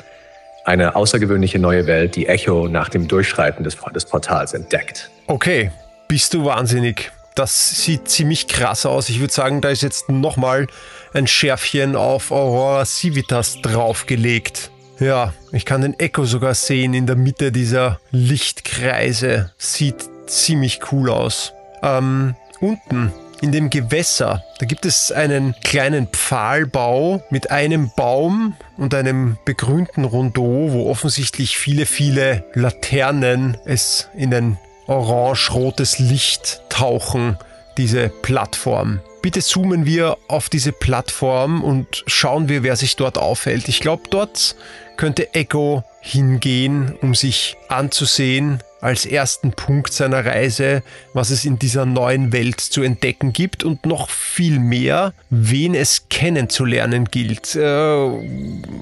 Eine 0.66 0.96
außergewöhnliche 0.96 1.60
neue 1.60 1.88
Welt, 1.88 2.16
die 2.16 2.28
Echo 2.28 2.68
nach 2.68 2.90
dem 2.90 3.08
Durchschreiten 3.08 3.64
des, 3.64 3.78
des 3.94 4.06
Portals 4.06 4.54
entdeckt. 4.54 5.12
Okay, 5.28 5.72
bist 6.08 6.34
du 6.34 6.46
wahnsinnig. 6.46 7.12
Das 7.36 7.84
sieht 7.84 8.10
ziemlich 8.10 8.48
krass 8.48 8.86
aus. 8.86 9.10
Ich 9.10 9.20
würde 9.20 9.34
sagen, 9.34 9.62
da 9.62 9.70
ist 9.70 9.82
jetzt 9.82 10.10
nochmal 10.10 10.68
ein 11.14 11.28
Schärfchen 11.28 11.96
auf 11.96 12.32
Aurora 12.32 12.86
Civitas 12.86 13.62
draufgelegt. 13.62 14.72
Ja, 15.00 15.34
ich 15.52 15.66
kann 15.66 15.82
den 15.82 16.00
Echo 16.00 16.26
sogar 16.26 16.54
sehen 16.56 16.94
in 16.94 17.08
der 17.08 17.16
Mitte 17.16 17.52
dieser 17.52 18.00
Lichtkreise. 18.12 19.52
Sieht 19.58 20.10
ziemlich 20.28 20.80
cool 20.92 21.10
aus. 21.10 21.54
Ähm, 21.82 22.36
unten 22.60 23.12
in 23.44 23.52
dem 23.52 23.70
Gewässer, 23.70 24.42
da 24.60 24.66
gibt 24.66 24.86
es 24.86 25.12
einen 25.12 25.54
kleinen 25.66 26.08
Pfahlbau 26.08 27.22
mit 27.30 27.52
einem 27.52 27.92
Baum 27.94 28.56
und 28.78 28.94
einem 28.94 29.38
begrünten 29.44 30.06
Rondeau, 30.06 30.72
wo 30.72 30.90
offensichtlich 30.90 31.58
viele, 31.58 31.86
viele 31.86 32.46
Laternen 32.54 33.58
es 33.66 34.08
in 34.16 34.34
ein 34.34 34.58
orange-rotes 34.88 36.00
Licht 36.00 36.62
tauchen, 36.70 37.38
diese 37.76 38.08
Plattform. 38.08 39.02
Bitte 39.22 39.42
zoomen 39.42 39.86
wir 39.86 40.18
auf 40.30 40.48
diese 40.48 40.72
Plattform 40.72 41.66
und 41.66 42.06
schauen 42.08 42.48
wir, 42.48 42.64
wer 42.64 42.78
sich 42.78 42.96
dort 42.96 43.18
aufhält. 43.18 43.68
Ich 43.68 43.82
glaube, 43.82 44.04
dort 44.10 44.56
könnte 44.96 45.34
Echo 45.34 45.84
hingehen, 46.00 46.96
um 47.02 47.14
sich 47.14 47.58
anzusehen 47.68 48.64
als 48.84 49.06
ersten 49.06 49.52
Punkt 49.54 49.94
seiner 49.94 50.26
Reise, 50.26 50.84
was 51.14 51.30
es 51.30 51.46
in 51.46 51.58
dieser 51.58 51.86
neuen 51.86 52.34
Welt 52.34 52.60
zu 52.60 52.82
entdecken 52.82 53.32
gibt 53.32 53.64
und 53.64 53.86
noch 53.86 54.10
viel 54.10 54.60
mehr, 54.60 55.14
wen 55.30 55.74
es 55.74 56.10
kennenzulernen 56.10 57.06
gilt. 57.06 57.56
Äh, 57.56 58.10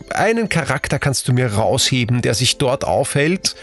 einen 0.10 0.50
Charakter 0.50 0.98
kannst 0.98 1.28
du 1.28 1.34
mir 1.34 1.54
rausheben, 1.54 2.22
der 2.24 2.34
sich 2.34 2.58
dort 2.58 2.84
aufhält, 2.84 3.56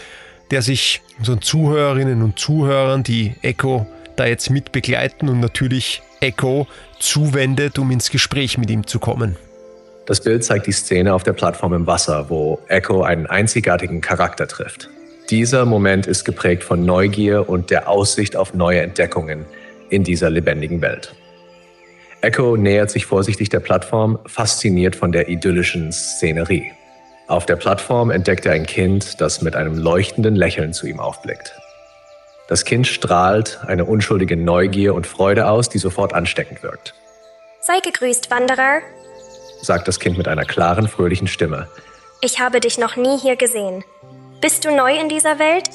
der 0.51 0.61
sich 0.61 1.01
unseren 1.17 1.41
Zuhörerinnen 1.41 2.21
und 2.21 2.39
Zuhörern, 2.39 3.03
die 3.03 3.35
Echo 3.41 3.85
da 4.15 4.25
jetzt 4.25 4.49
mit 4.49 4.71
begleiten 4.71 5.27
und 5.27 5.41
natürlich 5.41 6.01
Echo 6.21 6.67
zuwendet, 6.99 7.79
um 7.79 7.91
ins 7.91 8.11
Gespräch 8.11 8.57
mit 8.57 8.69
ihm 8.69 8.87
zu 8.87 8.99
kommen. 8.99 9.35
Das 10.05 10.21
Bild 10.21 10.43
zeigt 10.43 10.67
die 10.67 10.71
Szene 10.71 11.13
auf 11.13 11.23
der 11.23 11.33
Plattform 11.33 11.73
im 11.73 11.85
Wasser, 11.85 12.29
wo 12.29 12.59
Echo 12.67 13.03
einen 13.03 13.27
einzigartigen 13.27 13.99
Charakter 14.01 14.47
trifft. 14.47 14.89
Dieser 15.29 15.65
Moment 15.65 16.07
ist 16.07 16.23
geprägt 16.23 16.63
von 16.63 16.83
Neugier 16.83 17.47
und 17.47 17.69
der 17.69 17.87
Aussicht 17.87 18.35
auf 18.35 18.55
neue 18.55 18.81
Entdeckungen 18.81 19.45
in 19.89 20.03
dieser 20.03 20.31
lebendigen 20.31 20.81
Welt. 20.81 21.13
Echo 22.21 22.57
nähert 22.57 22.89
sich 22.89 23.05
vorsichtig 23.05 23.49
der 23.49 23.59
Plattform, 23.59 24.17
fasziniert 24.25 24.95
von 24.95 25.11
der 25.11 25.29
idyllischen 25.29 25.91
Szenerie. 25.91 26.71
Auf 27.27 27.45
der 27.45 27.57
Plattform 27.57 28.09
entdeckt 28.09 28.47
er 28.47 28.53
ein 28.53 28.65
Kind, 28.65 29.21
das 29.21 29.43
mit 29.43 29.55
einem 29.55 29.77
leuchtenden 29.77 30.35
Lächeln 30.35 30.73
zu 30.73 30.87
ihm 30.87 30.99
aufblickt. 30.99 31.53
Das 32.47 32.65
Kind 32.65 32.87
strahlt 32.87 33.59
eine 33.67 33.85
unschuldige 33.85 34.35
Neugier 34.35 34.95
und 34.95 35.05
Freude 35.05 35.47
aus, 35.47 35.69
die 35.69 35.77
sofort 35.77 36.15
ansteckend 36.15 36.63
wirkt. 36.63 36.95
Sei 37.61 37.79
gegrüßt, 37.81 38.31
Wanderer, 38.31 38.79
sagt 39.61 39.87
das 39.87 39.99
Kind 39.99 40.17
mit 40.17 40.27
einer 40.27 40.45
klaren, 40.45 40.87
fröhlichen 40.87 41.27
Stimme. 41.27 41.67
Ich 42.21 42.39
habe 42.39 42.59
dich 42.59 42.79
noch 42.79 42.95
nie 42.95 43.19
hier 43.19 43.35
gesehen. 43.35 43.83
Bist 44.41 44.63
du 44.63 44.73
neu 44.73 44.97
in 44.97 45.09
dieser 45.09 45.37
Welt? 45.37 45.69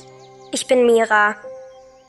Ich 0.51 0.67
bin 0.67 0.87
Mira. 0.87 1.37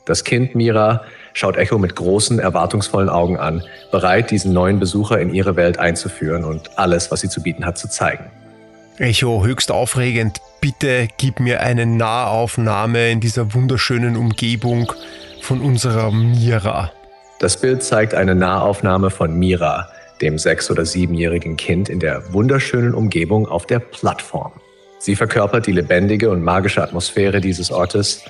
Das 0.06 0.24
Kind 0.24 0.56
Mira 0.56 1.04
schaut 1.34 1.58
Echo 1.58 1.78
mit 1.78 1.98
großen, 1.98 2.40
erwartungsvollen 2.40 3.10
Augen 3.10 3.38
an, 3.38 3.62
bereit, 3.92 4.32
diesen 4.32 4.54
neuen 4.54 4.80
Besucher 4.80 5.20
in 5.20 5.34
ihre 5.34 5.58
Welt 5.58 5.80
einzuführen 5.80 6.46
und 6.46 6.80
alles, 6.80 7.12
was 7.12 7.20
sie 7.20 7.28
zu 7.28 7.44
bieten 7.44 7.66
hat, 7.66 7.78
zu 7.78 7.90
zeigen. 7.90 8.32
Echo 8.98 9.44
höchst 9.44 9.70
aufregend. 9.70 10.40
bitte 10.62 11.10
gib 11.18 11.42
mir 11.42 11.60
eine 11.60 11.86
Nahaufnahme 11.86 13.12
in 13.12 13.20
dieser 13.20 13.54
wunderschönen 13.54 14.16
Umgebung 14.16 14.94
von 15.42 15.60
unserer 15.60 16.10
Mira. 16.12 16.90
Das 17.40 17.60
Bild 17.60 17.84
zeigt 17.84 18.14
eine 18.14 18.34
Nahaufnahme 18.34 19.10
von 19.10 19.38
Mira, 19.38 19.90
dem 20.22 20.38
sechs- 20.38 20.72
oder 20.72 20.86
siebenjährigen 20.86 21.58
Kind 21.58 21.90
in 21.90 22.00
der 22.00 22.32
wunderschönen 22.32 22.94
Umgebung 22.94 23.46
auf 23.46 23.66
der 23.66 23.80
Plattform. 23.80 24.54
Sie 25.06 25.16
verkörpert 25.16 25.68
die 25.68 25.72
lebendige 25.72 26.32
und 26.32 26.42
magische 26.42 26.82
Atmosphäre 26.82 27.40
dieses 27.40 27.70
Ortes 27.70 28.24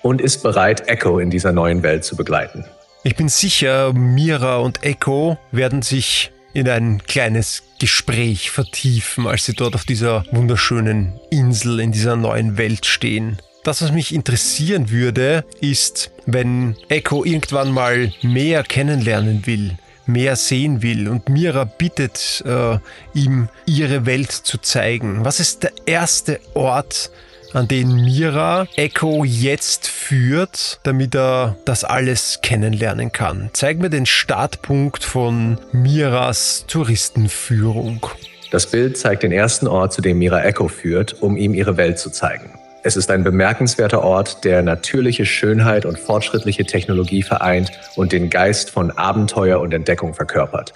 und 0.00 0.18
ist 0.18 0.42
bereit, 0.42 0.88
Echo 0.88 1.18
in 1.18 1.28
dieser 1.28 1.52
neuen 1.52 1.82
Welt 1.82 2.06
zu 2.06 2.16
begleiten. 2.16 2.64
Ich 3.04 3.16
bin 3.16 3.28
sicher, 3.28 3.92
Mira 3.92 4.56
und 4.56 4.82
Echo 4.82 5.36
werden 5.50 5.82
sich 5.82 6.32
in 6.54 6.70
ein 6.70 7.02
kleines 7.02 7.64
Gespräch 7.78 8.50
vertiefen, 8.50 9.26
als 9.26 9.44
sie 9.44 9.52
dort 9.52 9.74
auf 9.74 9.84
dieser 9.84 10.24
wunderschönen 10.32 11.20
Insel 11.28 11.80
in 11.80 11.92
dieser 11.92 12.16
neuen 12.16 12.56
Welt 12.56 12.86
stehen. 12.86 13.36
Das, 13.62 13.82
was 13.82 13.92
mich 13.92 14.14
interessieren 14.14 14.88
würde, 14.88 15.44
ist, 15.60 16.12
wenn 16.24 16.76
Echo 16.88 17.26
irgendwann 17.26 17.72
mal 17.72 18.10
mehr 18.22 18.62
kennenlernen 18.62 19.44
will, 19.44 19.76
mehr 20.06 20.36
sehen 20.36 20.82
will 20.82 21.08
und 21.08 21.28
Mira 21.28 21.64
bittet 21.64 22.42
äh, 22.46 22.78
ihm, 23.14 23.48
ihre 23.66 24.06
Welt 24.06 24.32
zu 24.32 24.58
zeigen. 24.58 25.24
Was 25.24 25.40
ist 25.40 25.62
der 25.62 25.72
erste 25.86 26.40
Ort, 26.54 27.10
an 27.54 27.68
den 27.68 27.94
Mira 28.04 28.66
Echo 28.76 29.24
jetzt 29.24 29.86
führt, 29.86 30.80
damit 30.84 31.14
er 31.14 31.56
das 31.64 31.84
alles 31.84 32.40
kennenlernen 32.42 33.12
kann. 33.12 33.50
Zeig 33.52 33.78
mir 33.78 33.90
den 33.90 34.06
Startpunkt 34.06 35.04
von 35.04 35.58
Miras 35.72 36.64
Touristenführung. 36.66 38.06
Das 38.50 38.70
Bild 38.70 38.98
zeigt 38.98 39.22
den 39.22 39.32
ersten 39.32 39.66
Ort, 39.66 39.92
zu 39.92 40.02
dem 40.02 40.18
Mira 40.18 40.42
Echo 40.42 40.68
führt, 40.68 41.22
um 41.22 41.36
ihm 41.36 41.54
ihre 41.54 41.76
Welt 41.76 41.98
zu 41.98 42.10
zeigen. 42.10 42.58
Es 42.84 42.96
ist 42.96 43.12
ein 43.12 43.22
bemerkenswerter 43.22 44.02
Ort, 44.02 44.42
der 44.42 44.60
natürliche 44.62 45.24
Schönheit 45.24 45.86
und 45.86 46.00
fortschrittliche 46.00 46.64
Technologie 46.64 47.22
vereint 47.22 47.70
und 47.94 48.10
den 48.10 48.28
Geist 48.28 48.70
von 48.70 48.90
Abenteuer 48.90 49.60
und 49.60 49.72
Entdeckung 49.72 50.14
verkörpert. 50.14 50.72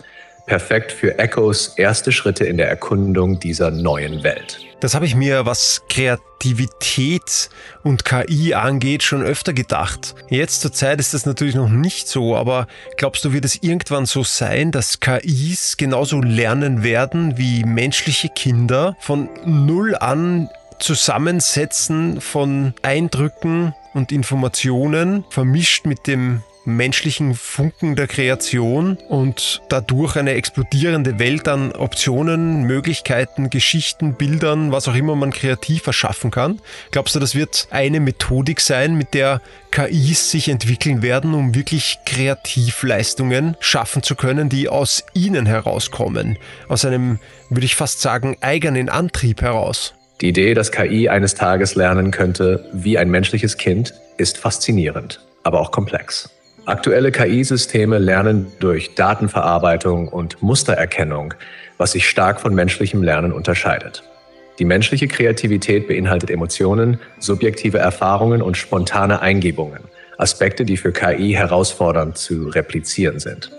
Perfekt 0.46 0.92
für 0.92 1.18
Echos 1.18 1.74
erste 1.76 2.12
Schritte 2.12 2.44
in 2.44 2.58
der 2.58 2.68
Erkundung 2.68 3.40
dieser 3.40 3.72
neuen 3.72 4.22
Welt. 4.22 4.60
Das 4.78 4.94
habe 4.94 5.04
ich 5.04 5.16
mir, 5.16 5.46
was 5.46 5.82
Kreativität 5.88 7.50
und 7.82 8.04
KI 8.04 8.54
angeht, 8.54 9.02
schon 9.02 9.24
öfter 9.24 9.52
gedacht. 9.52 10.14
Jetzt 10.28 10.60
zur 10.60 10.70
Zeit 10.70 11.00
ist 11.00 11.14
das 11.14 11.26
natürlich 11.26 11.56
noch 11.56 11.70
nicht 11.70 12.06
so, 12.06 12.36
aber 12.36 12.68
glaubst 12.96 13.24
du, 13.24 13.32
wird 13.32 13.44
es 13.44 13.60
irgendwann 13.62 14.06
so 14.06 14.22
sein, 14.22 14.70
dass 14.70 15.00
KIs 15.00 15.76
genauso 15.76 16.20
lernen 16.20 16.84
werden 16.84 17.36
wie 17.36 17.64
menschliche 17.64 18.28
Kinder 18.28 18.96
von 19.00 19.28
null 19.44 19.96
an 19.96 20.48
Zusammensetzen 20.78 22.20
von 22.20 22.74
Eindrücken 22.82 23.74
und 23.94 24.12
Informationen 24.12 25.24
vermischt 25.30 25.86
mit 25.86 26.06
dem 26.06 26.42
menschlichen 26.66 27.34
Funken 27.34 27.96
der 27.96 28.08
Kreation 28.08 28.98
und 29.08 29.62
dadurch 29.68 30.16
eine 30.16 30.32
explodierende 30.32 31.18
Welt 31.18 31.48
an 31.48 31.72
Optionen, 31.72 32.62
Möglichkeiten, 32.62 33.50
Geschichten, 33.50 34.14
Bildern, 34.14 34.72
was 34.72 34.88
auch 34.88 34.94
immer 34.94 35.14
man 35.14 35.32
kreativ 35.32 35.86
erschaffen 35.86 36.30
kann. 36.30 36.60
Glaubst 36.90 37.14
du, 37.14 37.20
das 37.20 37.34
wird 37.34 37.68
eine 37.70 38.00
Methodik 38.00 38.60
sein, 38.60 38.96
mit 38.96 39.14
der 39.14 39.40
KIs 39.70 40.30
sich 40.30 40.48
entwickeln 40.48 41.02
werden, 41.02 41.34
um 41.34 41.54
wirklich 41.54 41.98
Kreativleistungen 42.04 43.56
schaffen 43.60 44.02
zu 44.02 44.16
können, 44.16 44.48
die 44.48 44.68
aus 44.68 45.04
ihnen 45.14 45.46
herauskommen, 45.46 46.36
aus 46.68 46.84
einem, 46.84 47.20
würde 47.48 47.66
ich 47.66 47.76
fast 47.76 48.00
sagen, 48.00 48.36
eigenen 48.40 48.88
Antrieb 48.88 49.40
heraus? 49.40 49.95
Die 50.22 50.28
Idee, 50.28 50.54
dass 50.54 50.72
KI 50.72 51.10
eines 51.10 51.34
Tages 51.34 51.74
lernen 51.74 52.10
könnte 52.10 52.64
wie 52.72 52.96
ein 52.96 53.10
menschliches 53.10 53.58
Kind, 53.58 53.92
ist 54.16 54.38
faszinierend, 54.38 55.20
aber 55.42 55.60
auch 55.60 55.70
komplex. 55.70 56.30
Aktuelle 56.64 57.12
KI-Systeme 57.12 57.98
lernen 57.98 58.50
durch 58.58 58.94
Datenverarbeitung 58.94 60.08
und 60.08 60.42
Mustererkennung, 60.42 61.34
was 61.76 61.92
sich 61.92 62.08
stark 62.08 62.40
von 62.40 62.54
menschlichem 62.54 63.02
Lernen 63.02 63.30
unterscheidet. 63.30 64.04
Die 64.58 64.64
menschliche 64.64 65.06
Kreativität 65.06 65.86
beinhaltet 65.86 66.30
Emotionen, 66.30 66.98
subjektive 67.18 67.76
Erfahrungen 67.76 68.40
und 68.40 68.56
spontane 68.56 69.20
Eingebungen, 69.20 69.80
Aspekte, 70.16 70.64
die 70.64 70.78
für 70.78 70.92
KI 70.92 71.32
herausfordernd 71.32 72.16
zu 72.16 72.48
replizieren 72.48 73.20
sind. 73.20 73.50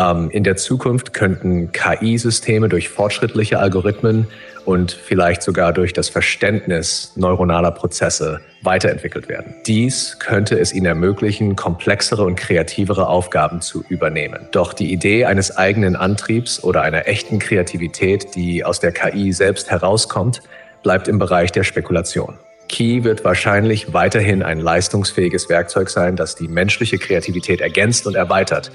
Ähm, 0.00 0.30
in 0.30 0.44
der 0.44 0.56
Zukunft 0.56 1.12
könnten 1.12 1.72
KI-Systeme 1.72 2.68
durch 2.68 2.88
fortschrittliche 2.88 3.58
Algorithmen 3.58 4.26
und 4.64 4.92
vielleicht 4.92 5.42
sogar 5.42 5.72
durch 5.72 5.92
das 5.92 6.08
Verständnis 6.08 7.12
neuronaler 7.16 7.70
Prozesse 7.70 8.40
weiterentwickelt 8.62 9.28
werden. 9.28 9.54
Dies 9.66 10.18
könnte 10.18 10.58
es 10.58 10.72
ihnen 10.72 10.86
ermöglichen, 10.86 11.56
komplexere 11.56 12.24
und 12.24 12.36
kreativere 12.36 13.08
Aufgaben 13.08 13.60
zu 13.60 13.84
übernehmen. 13.88 14.48
Doch 14.52 14.72
die 14.72 14.92
Idee 14.92 15.26
eines 15.26 15.56
eigenen 15.56 15.96
Antriebs 15.96 16.62
oder 16.62 16.82
einer 16.82 17.06
echten 17.06 17.38
Kreativität, 17.38 18.34
die 18.34 18.64
aus 18.64 18.80
der 18.80 18.92
KI 18.92 19.32
selbst 19.32 19.70
herauskommt, 19.70 20.42
bleibt 20.82 21.08
im 21.08 21.18
Bereich 21.18 21.52
der 21.52 21.64
Spekulation. 21.64 22.38
Key 22.68 23.02
wird 23.02 23.24
wahrscheinlich 23.24 23.92
weiterhin 23.92 24.42
ein 24.44 24.60
leistungsfähiges 24.60 25.48
Werkzeug 25.48 25.90
sein, 25.90 26.14
das 26.14 26.36
die 26.36 26.46
menschliche 26.46 26.98
Kreativität 26.98 27.60
ergänzt 27.60 28.06
und 28.06 28.14
erweitert, 28.14 28.70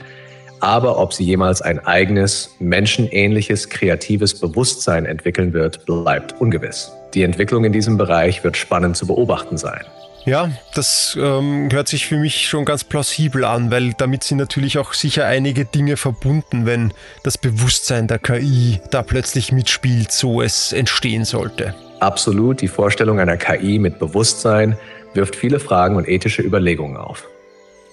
aber 0.60 0.98
ob 0.98 1.14
sie 1.14 1.24
jemals 1.24 1.62
ein 1.62 1.80
eigenes, 1.86 2.56
menschenähnliches, 2.60 3.70
kreatives 3.70 4.40
Bewusstsein 4.40 5.06
entwickeln 5.06 5.54
wird, 5.54 5.86
bleibt 5.86 6.40
ungewiss. 6.40 6.92
Die 7.14 7.24
Entwicklung 7.24 7.66
in 7.66 7.72
diesem 7.72 7.98
Bereich 7.98 8.44
wird 8.44 8.58
spannend 8.58 8.98
zu 8.98 9.08
beobachten 9.08 9.58
sein. 9.58 9.84
Ja, 10.26 10.50
das 10.74 11.16
ähm, 11.22 11.70
hört 11.72 11.88
sich 11.88 12.08
für 12.08 12.18
mich 12.18 12.48
schon 12.48 12.66
ganz 12.66 12.84
plausibel 12.84 13.46
an, 13.46 13.70
weil 13.70 13.94
damit 13.94 14.24
sind 14.24 14.40
natürlich 14.40 14.80
auch 14.80 14.94
sicher 14.94 15.26
einige 15.26 15.66
Dinge 15.66 15.98
verbunden, 15.98 16.66
wenn 16.66 16.94
das 17.24 17.38
Bewusstsein 17.38 18.08
der 18.08 18.18
KI 18.18 18.82
da 18.90 19.04
plötzlich 19.04 19.52
mitspielt, 19.52 20.12
so 20.12 20.42
es 20.42 20.74
entstehen 20.74 21.26
sollte. 21.26 21.76
Absolut, 22.00 22.62
die 22.62 22.68
Vorstellung 22.68 23.20
einer 23.20 23.38
KI 23.38 23.78
mit 23.78 24.00
Bewusstsein 24.00 24.78
wirft 25.14 25.36
viele 25.36 25.60
Fragen 25.60 25.96
und 25.96 26.10
ethische 26.10 26.42
Überlegungen 26.42 26.98
auf. 26.98 27.28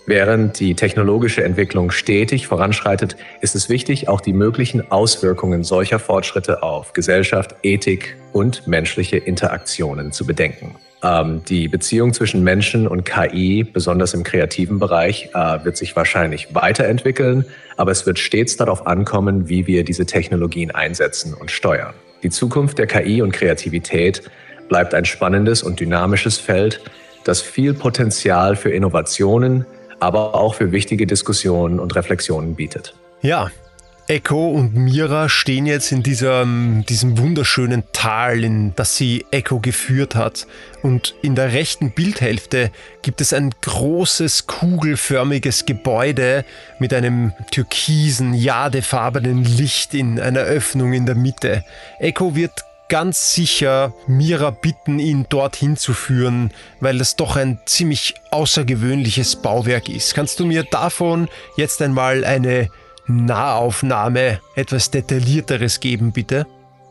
Während 0.07 0.59
die 0.59 0.75
technologische 0.75 1.45
Entwicklung 1.45 1.93
stetig 1.93 2.49
voranschreitet, 2.49 3.17
ist 3.41 3.55
es 3.55 3.69
wichtig, 3.69 4.09
auch 4.09 4.21
die 4.21 4.33
möglichen 4.33 4.91
Auswirkungen 4.91 5.63
solcher 5.63 6.01
Fortschritte 6.01 6.63
auf 6.63 6.93
Gesellschaft, 6.93 7.55
Ethik 7.63 8.17
und 8.33 8.67
menschliche 8.67 9.17
Interaktionen 9.17 10.11
zu 10.11 10.27
bedenken. 10.27 10.75
Ähm, 11.05 11.43
die 11.49 11.69
Beziehung 11.69 12.13
zwischen 12.13 12.43
Menschen 12.43 12.89
und 12.89 13.05
KI, 13.05 13.65
besonders 13.65 14.15
im 14.15 14.25
kreativen 14.25 14.81
Bereich, 14.81 15.31
äh, 15.35 15.65
wird 15.65 15.77
sich 15.77 15.95
wahrscheinlich 15.95 16.53
weiterentwickeln, 16.53 17.45
aber 17.77 17.93
es 17.93 18.05
wird 18.05 18.19
stets 18.19 18.57
darauf 18.57 18.87
ankommen, 18.87 19.49
wie 19.49 19.67
wir 19.69 19.85
diese 19.85 20.07
Technologien 20.07 20.73
einsetzen 20.73 21.35
und 21.35 21.51
steuern. 21.51 21.95
Die 22.25 22.31
Zukunft 22.31 22.79
der 22.79 22.87
KI 22.87 23.23
und 23.23 23.33
Kreativität 23.33 24.23
bleibt 24.69 24.95
ein 24.95 25.05
spannendes 25.05 25.63
und 25.63 25.79
dynamisches 25.79 26.39
Feld, 26.39 26.81
das 27.25 27.41
viel 27.41 27.75
Potenzial 27.75 28.57
für 28.57 28.71
Innovationen, 28.71 29.67
aber 30.03 30.35
auch 30.35 30.55
für 30.57 30.73
wichtige 30.73 31.07
Diskussionen 31.07 31.79
und 31.81 31.95
Reflexionen 31.95 32.57
bietet. 32.57 32.95
Ja, 33.23 33.51
Echo 34.09 34.49
und 34.49 34.75
Mira 34.75 35.29
stehen 35.29 35.65
jetzt 35.65 35.93
in 35.93 36.03
diesem, 36.03 36.85
diesem 36.89 37.19
wunderschönen 37.19 37.85
Tal, 37.93 38.43
in 38.43 38.75
das 38.75 38.97
sie 38.97 39.25
Echo 39.31 39.61
geführt 39.61 40.17
hat. 40.17 40.49
Und 40.83 41.15
in 41.23 41.37
der 41.37 41.53
rechten 41.53 41.93
Bildhälfte 41.93 42.73
gibt 43.03 43.21
es 43.21 43.33
ein 43.33 43.53
großes 43.61 44.49
kugelförmiges 44.49 45.67
Gebäude 45.67 46.45
mit 46.81 46.93
einem 46.93 47.33
türkisen, 47.53 48.35
jadefarbenen 48.35 49.45
Licht 49.45 49.95
in 49.95 50.19
einer 50.19 50.41
Öffnung 50.41 50.95
in 50.95 51.07
der 51.07 51.15
Mitte. 51.15 51.65
Echo 52.01 52.35
wird 52.35 52.65
ganz 52.93 53.35
sicher 53.35 53.95
Mira 54.07 54.51
bitten, 54.51 54.99
ihn 54.99 55.25
dorthin 55.31 55.79
zu 55.79 55.95
führen, 55.95 56.51
weil 56.79 57.01
es 57.01 57.17
doch 57.17 57.37
ein 57.37 57.59
ziemlich 57.65 58.17
außergewöhnliches 58.31 59.37
Bauwerk 59.37 59.89
ist. 59.89 60.15
Kannst 60.15 60.39
du 60.41 60.45
mir 60.45 60.63
davon 60.63 61.29
jetzt 61.57 61.81
einmal 61.81 62.23
eine 62.23 62.69
Nahaufnahme, 63.07 64.41
etwas 64.57 64.91
detaillierteres 64.91 65.81
geben, 65.81 66.13
bitte? 66.13 66.47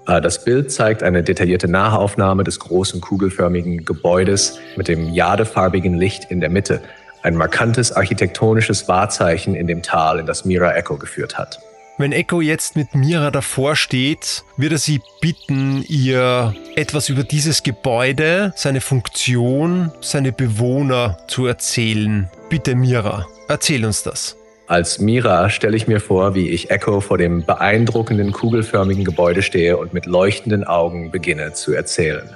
Äh, 0.07 0.21
das 0.21 0.43
Bild 0.43 0.71
zeigt 0.71 1.03
eine 1.03 1.21
detaillierte 1.21 1.67
Nahaufnahme 1.67 2.43
des 2.43 2.57
großen 2.57 2.99
kugelförmigen 2.99 3.85
Gebäudes 3.85 4.57
mit 4.77 4.87
dem 4.87 5.13
jadefarbigen 5.13 5.93
Licht 5.93 6.31
in 6.31 6.41
der 6.41 6.49
Mitte, 6.49 6.81
ein 7.21 7.35
markantes 7.35 7.91
architektonisches 7.91 8.87
Wahrzeichen 8.87 9.53
in 9.53 9.67
dem 9.67 9.83
Tal, 9.83 10.17
in 10.17 10.25
das 10.25 10.45
Mira 10.45 10.73
Echo 10.73 10.97
geführt 10.97 11.37
hat. 11.37 11.59
Wenn 12.01 12.13
Echo 12.13 12.41
jetzt 12.41 12.75
mit 12.75 12.95
Mira 12.95 13.29
davor 13.29 13.75
steht, 13.75 14.43
wird 14.57 14.71
er 14.71 14.79
sie 14.79 15.01
bitten, 15.21 15.85
ihr 15.87 16.55
etwas 16.75 17.09
über 17.09 17.21
dieses 17.21 17.61
Gebäude, 17.61 18.53
seine 18.55 18.81
Funktion, 18.81 19.91
seine 20.01 20.31
Bewohner 20.31 21.19
zu 21.27 21.45
erzählen. 21.45 22.27
Bitte 22.49 22.73
Mira, 22.73 23.27
erzähl 23.47 23.85
uns 23.85 24.01
das. 24.01 24.35
Als 24.65 24.97
Mira 24.97 25.51
stelle 25.51 25.77
ich 25.77 25.87
mir 25.87 25.99
vor, 25.99 26.33
wie 26.33 26.49
ich 26.49 26.71
Echo 26.71 27.01
vor 27.01 27.19
dem 27.19 27.45
beeindruckenden 27.45 28.31
kugelförmigen 28.31 29.05
Gebäude 29.05 29.43
stehe 29.43 29.77
und 29.77 29.93
mit 29.93 30.07
leuchtenden 30.07 30.63
Augen 30.63 31.11
beginne 31.11 31.53
zu 31.53 31.71
erzählen. 31.71 32.35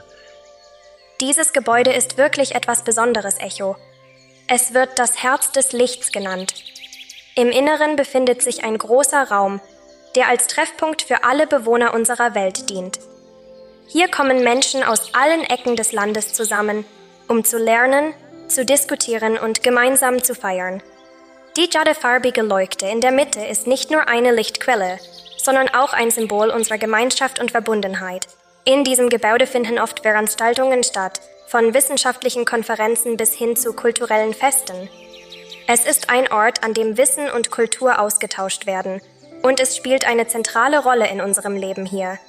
Dieses 1.21 1.53
Gebäude 1.53 1.91
ist 1.91 2.19
wirklich 2.19 2.53
etwas 2.53 2.83
Besonderes, 2.83 3.39
Echo. 3.39 3.77
Es 4.47 4.75
wird 4.75 4.99
das 4.99 5.23
Herz 5.23 5.51
des 5.53 5.71
Lichts 5.71 6.11
genannt. 6.11 6.53
Im 7.37 7.51
Inneren 7.51 7.97
befindet 7.97 8.41
sich 8.41 8.63
ein 8.63 8.77
großer 8.77 9.29
Raum, 9.29 9.59
der 10.15 10.29
als 10.29 10.47
Treffpunkt 10.47 11.01
für 11.01 11.25
alle 11.25 11.47
Bewohner 11.47 11.93
unserer 11.93 12.33
Welt 12.33 12.69
dient. 12.69 12.97
Hier 13.87 14.07
kommen 14.07 14.41
Menschen 14.41 14.83
aus 14.83 15.13
allen 15.13 15.43
Ecken 15.43 15.75
des 15.75 15.91
Landes 15.91 16.31
zusammen, 16.31 16.85
um 17.27 17.43
zu 17.43 17.57
lernen, 17.57 18.13
zu 18.47 18.63
diskutieren 18.63 19.37
und 19.37 19.63
gemeinsam 19.63 20.23
zu 20.23 20.33
feiern. 20.33 20.81
Die 21.57 21.69
jadefarbige 21.69 22.41
Leuchte 22.41 22.85
in 22.85 23.01
der 23.01 23.11
Mitte 23.11 23.41
ist 23.45 23.67
nicht 23.67 23.91
nur 23.91 24.07
eine 24.07 24.31
Lichtquelle, 24.31 24.97
sondern 25.37 25.67
auch 25.69 25.91
ein 25.91 26.11
Symbol 26.11 26.49
unserer 26.49 26.77
Gemeinschaft 26.77 27.39
und 27.39 27.51
Verbundenheit. 27.51 28.27
In 28.63 28.85
diesem 28.85 29.09
Gebäude 29.09 29.45
finden 29.45 29.77
oft 29.77 29.99
Veranstaltungen 29.99 30.83
statt, 30.83 31.19
von 31.47 31.73
wissenschaftlichen 31.73 32.45
Konferenzen 32.45 33.17
bis 33.17 33.33
hin 33.33 33.57
zu 33.57 33.73
kulturellen 33.73 34.33
Festen. 34.33 34.89
Es 35.67 35.85
ist 35.85 36.09
ein 36.09 36.31
Ort, 36.31 36.63
an 36.63 36.75
dem 36.75 36.97
Wissen 36.97 37.29
und 37.29 37.49
Kultur 37.49 37.99
ausgetauscht 37.99 38.67
werden, 38.67 39.01
und 39.41 39.59
es 39.59 39.75
spielt 39.75 40.05
eine 40.05 40.27
zentrale 40.27 40.79
Rolle 40.83 41.09
in 41.09 41.21
unserem 41.21 41.55
Leben 41.55 41.85
hier. 41.85 42.19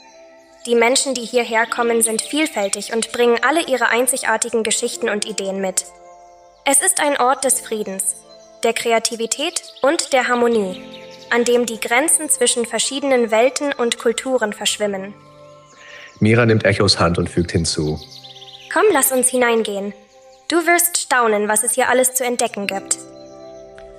Die 0.64 0.74
Menschen, 0.74 1.14
die 1.14 1.24
hierher 1.24 1.66
kommen, 1.66 2.02
sind 2.02 2.22
vielfältig 2.22 2.92
und 2.94 3.12
bringen 3.12 3.38
alle 3.46 3.66
ihre 3.66 3.88
einzigartigen 3.88 4.62
Geschichten 4.62 5.08
und 5.08 5.26
Ideen 5.26 5.60
mit. 5.60 5.84
Es 6.64 6.80
ist 6.80 7.00
ein 7.00 7.18
Ort 7.20 7.44
des 7.44 7.60
Friedens, 7.60 8.16
der 8.62 8.72
Kreativität 8.72 9.62
und 9.82 10.12
der 10.12 10.28
Harmonie, 10.28 10.82
an 11.30 11.44
dem 11.44 11.66
die 11.66 11.78
Grenzen 11.78 12.30
zwischen 12.30 12.64
verschiedenen 12.64 13.30
Welten 13.30 13.72
und 13.72 13.98
Kulturen 13.98 14.52
verschwimmen. 14.52 15.14
Mira 16.20 16.46
nimmt 16.46 16.64
Echos 16.64 16.98
Hand 16.98 17.18
und 17.18 17.28
fügt 17.28 17.52
hinzu. 17.52 18.00
Komm, 18.72 18.86
lass 18.92 19.12
uns 19.12 19.28
hineingehen. 19.28 19.92
Du 20.48 20.56
wirst 20.66 20.96
staunen, 20.96 21.48
was 21.48 21.64
es 21.64 21.74
hier 21.74 21.88
alles 21.88 22.14
zu 22.14 22.24
entdecken 22.24 22.66
gibt. 22.66 22.96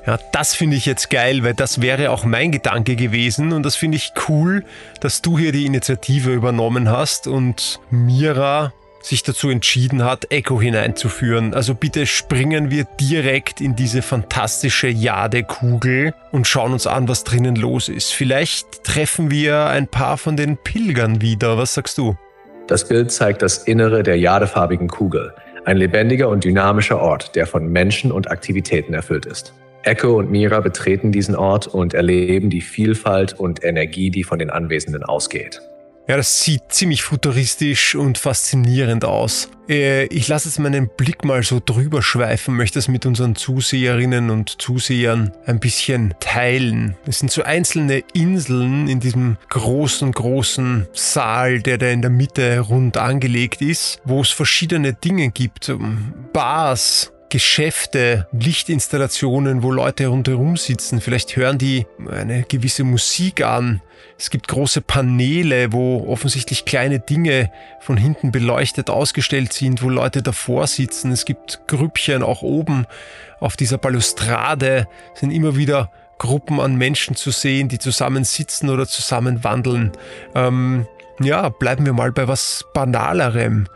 Ja, 0.08 0.18
das 0.32 0.56
finde 0.56 0.78
ich 0.78 0.86
jetzt 0.86 1.10
geil, 1.10 1.44
weil 1.44 1.54
das 1.54 1.82
wäre 1.82 2.12
auch 2.12 2.24
mein 2.24 2.54
Gedanke 2.54 2.96
gewesen 2.96 3.52
und 3.52 3.64
das 3.64 3.76
finde 3.76 3.98
ich 3.98 4.14
cool, 4.30 4.64
dass 5.02 5.22
du 5.22 5.38
hier 5.38 5.52
die 5.52 5.66
Initiative 5.66 6.32
übernommen 6.32 6.90
hast 6.90 7.28
und 7.28 7.82
Mira 7.92 8.72
sich 9.02 9.24
dazu 9.24 9.50
entschieden 9.50 10.06
hat, 10.06 10.32
Echo 10.32 10.62
hineinzuführen. 10.62 11.54
Also 11.54 11.76
bitte 11.76 12.06
springen 12.06 12.72
wir 12.72 12.86
direkt 13.02 13.60
in 13.60 13.76
diese 13.76 14.02
fantastische 14.02 14.88
Jadekugel 14.88 16.14
und 16.32 16.48
schauen 16.48 16.72
uns 16.72 16.88
an, 16.88 17.10
was 17.10 17.26
drinnen 17.26 17.58
los 17.58 17.90
ist. 17.90 18.14
Vielleicht 18.14 18.86
treffen 18.86 19.30
wir 19.30 19.66
ein 19.66 19.88
paar 19.88 20.18
von 20.18 20.38
den 20.38 20.56
Pilgern 20.56 21.20
wieder. 21.20 21.58
Was 21.58 21.74
sagst 21.74 21.98
du? 21.98 22.16
Das 22.68 22.88
Bild 22.88 23.12
zeigt 23.12 23.42
das 23.42 23.60
Innere 23.60 24.04
der 24.04 24.18
jadefarbigen 24.18 24.88
Kugel. 24.88 25.34
Ein 25.66 25.76
lebendiger 25.76 26.30
und 26.30 26.46
dynamischer 26.46 27.02
Ort, 27.02 27.36
der 27.36 27.46
von 27.46 27.68
Menschen 27.68 28.14
und 28.14 28.32
Aktivitäten 28.32 28.94
erfüllt 28.94 29.26
ist. 29.26 29.54
Echo 29.88 30.18
und 30.18 30.30
Mira 30.30 30.60
betreten 30.60 31.12
diesen 31.12 31.36
Ort 31.36 31.68
und 31.68 31.94
erleben 31.94 32.50
die 32.50 32.62
Vielfalt 32.62 33.34
und 33.34 33.64
Energie, 33.64 34.12
die 34.12 34.24
von 34.24 34.38
den 34.38 34.50
Anwesenden 34.50 35.04
ausgeht. 35.04 35.62
Ja, 36.10 36.16
das 36.16 36.42
sieht 36.42 36.62
ziemlich 36.70 37.04
futuristisch 37.04 37.94
und 37.96 38.18
faszinierend 38.18 39.04
aus. 39.04 39.50
Äh, 39.68 40.06
ich 40.06 40.30
lasse 40.30 40.48
jetzt 40.48 40.58
meinen 40.58 40.90
Blick 40.96 41.26
mal 41.26 41.44
so 41.44 41.62
drüber 41.64 42.02
schweifen, 42.02 42.56
möchte 42.56 42.80
es 42.80 42.88
mit 42.88 43.06
unseren 43.06 43.36
Zuseherinnen 43.36 44.30
und 44.30 44.62
Zusehern 44.62 45.34
ein 45.46 45.60
bisschen 45.60 46.14
teilen. 46.22 46.96
Es 47.06 47.20
sind 47.20 47.30
so 47.30 47.44
einzelne 47.44 48.04
Inseln 48.14 48.88
in 48.88 49.02
diesem 49.02 49.36
großen, 49.50 50.14
großen 50.14 50.88
Saal, 50.94 51.62
der 51.62 51.78
da 51.78 51.88
in 51.88 52.02
der 52.02 52.12
Mitte 52.12 52.60
rund 52.60 52.96
angelegt 52.96 53.62
ist, 53.62 54.02
wo 54.06 54.22
es 54.22 54.30
verschiedene 54.30 54.94
Dinge 54.94 55.30
gibt. 55.32 55.74
Bars, 56.32 57.12
Geschäfte, 57.30 58.28
Lichtinstallationen, 58.32 59.64
wo 59.64 59.72
Leute 59.72 60.08
rundherum 60.08 60.58
sitzen. 60.58 61.02
Vielleicht 61.02 61.36
hören 61.36 61.58
die 61.58 61.86
eine 62.10 62.44
gewisse 62.44 62.84
Musik 62.84 63.44
an. 63.44 63.82
Es 64.18 64.30
gibt 64.30 64.48
große 64.48 64.82
Paneele, 64.82 65.74
wo 65.74 66.08
offensichtlich 66.08 66.66
kleine 66.66 67.00
Dinge 67.00 67.52
von 67.82 67.98
hinten 67.98 68.32
beleuchtet 68.32 68.90
ausgestellt 68.90 69.54
sind, 69.54 69.84
wo 69.84 69.90
Leute 69.90 70.24
davor 70.24 70.68
sitzen. 70.68 71.12
Es 71.12 71.26
gibt 71.26 71.62
Grüppchen 71.68 72.24
auch 72.24 72.42
oben 72.42 72.88
auf 73.40 73.56
dieser 73.56 73.78
Balustrade 73.78 74.88
sind 75.14 75.32
immer 75.32 75.56
wieder 75.56 75.92
Gruppen 76.18 76.60
an 76.60 76.76
Menschen 76.76 77.16
zu 77.16 77.32
sehen, 77.32 77.70
die 77.70 77.78
zusammen 77.78 78.24
sitzen 78.24 78.70
oder 78.70 78.88
zusammen 78.88 79.44
wandeln. 79.44 79.92
Ähm, 80.34 80.88
ja, 81.20 81.50
bleiben 81.50 81.86
wir 81.86 81.94
mal 81.94 82.12
bei 82.12 82.28
was 82.28 82.66
Banalerem. 82.74 83.68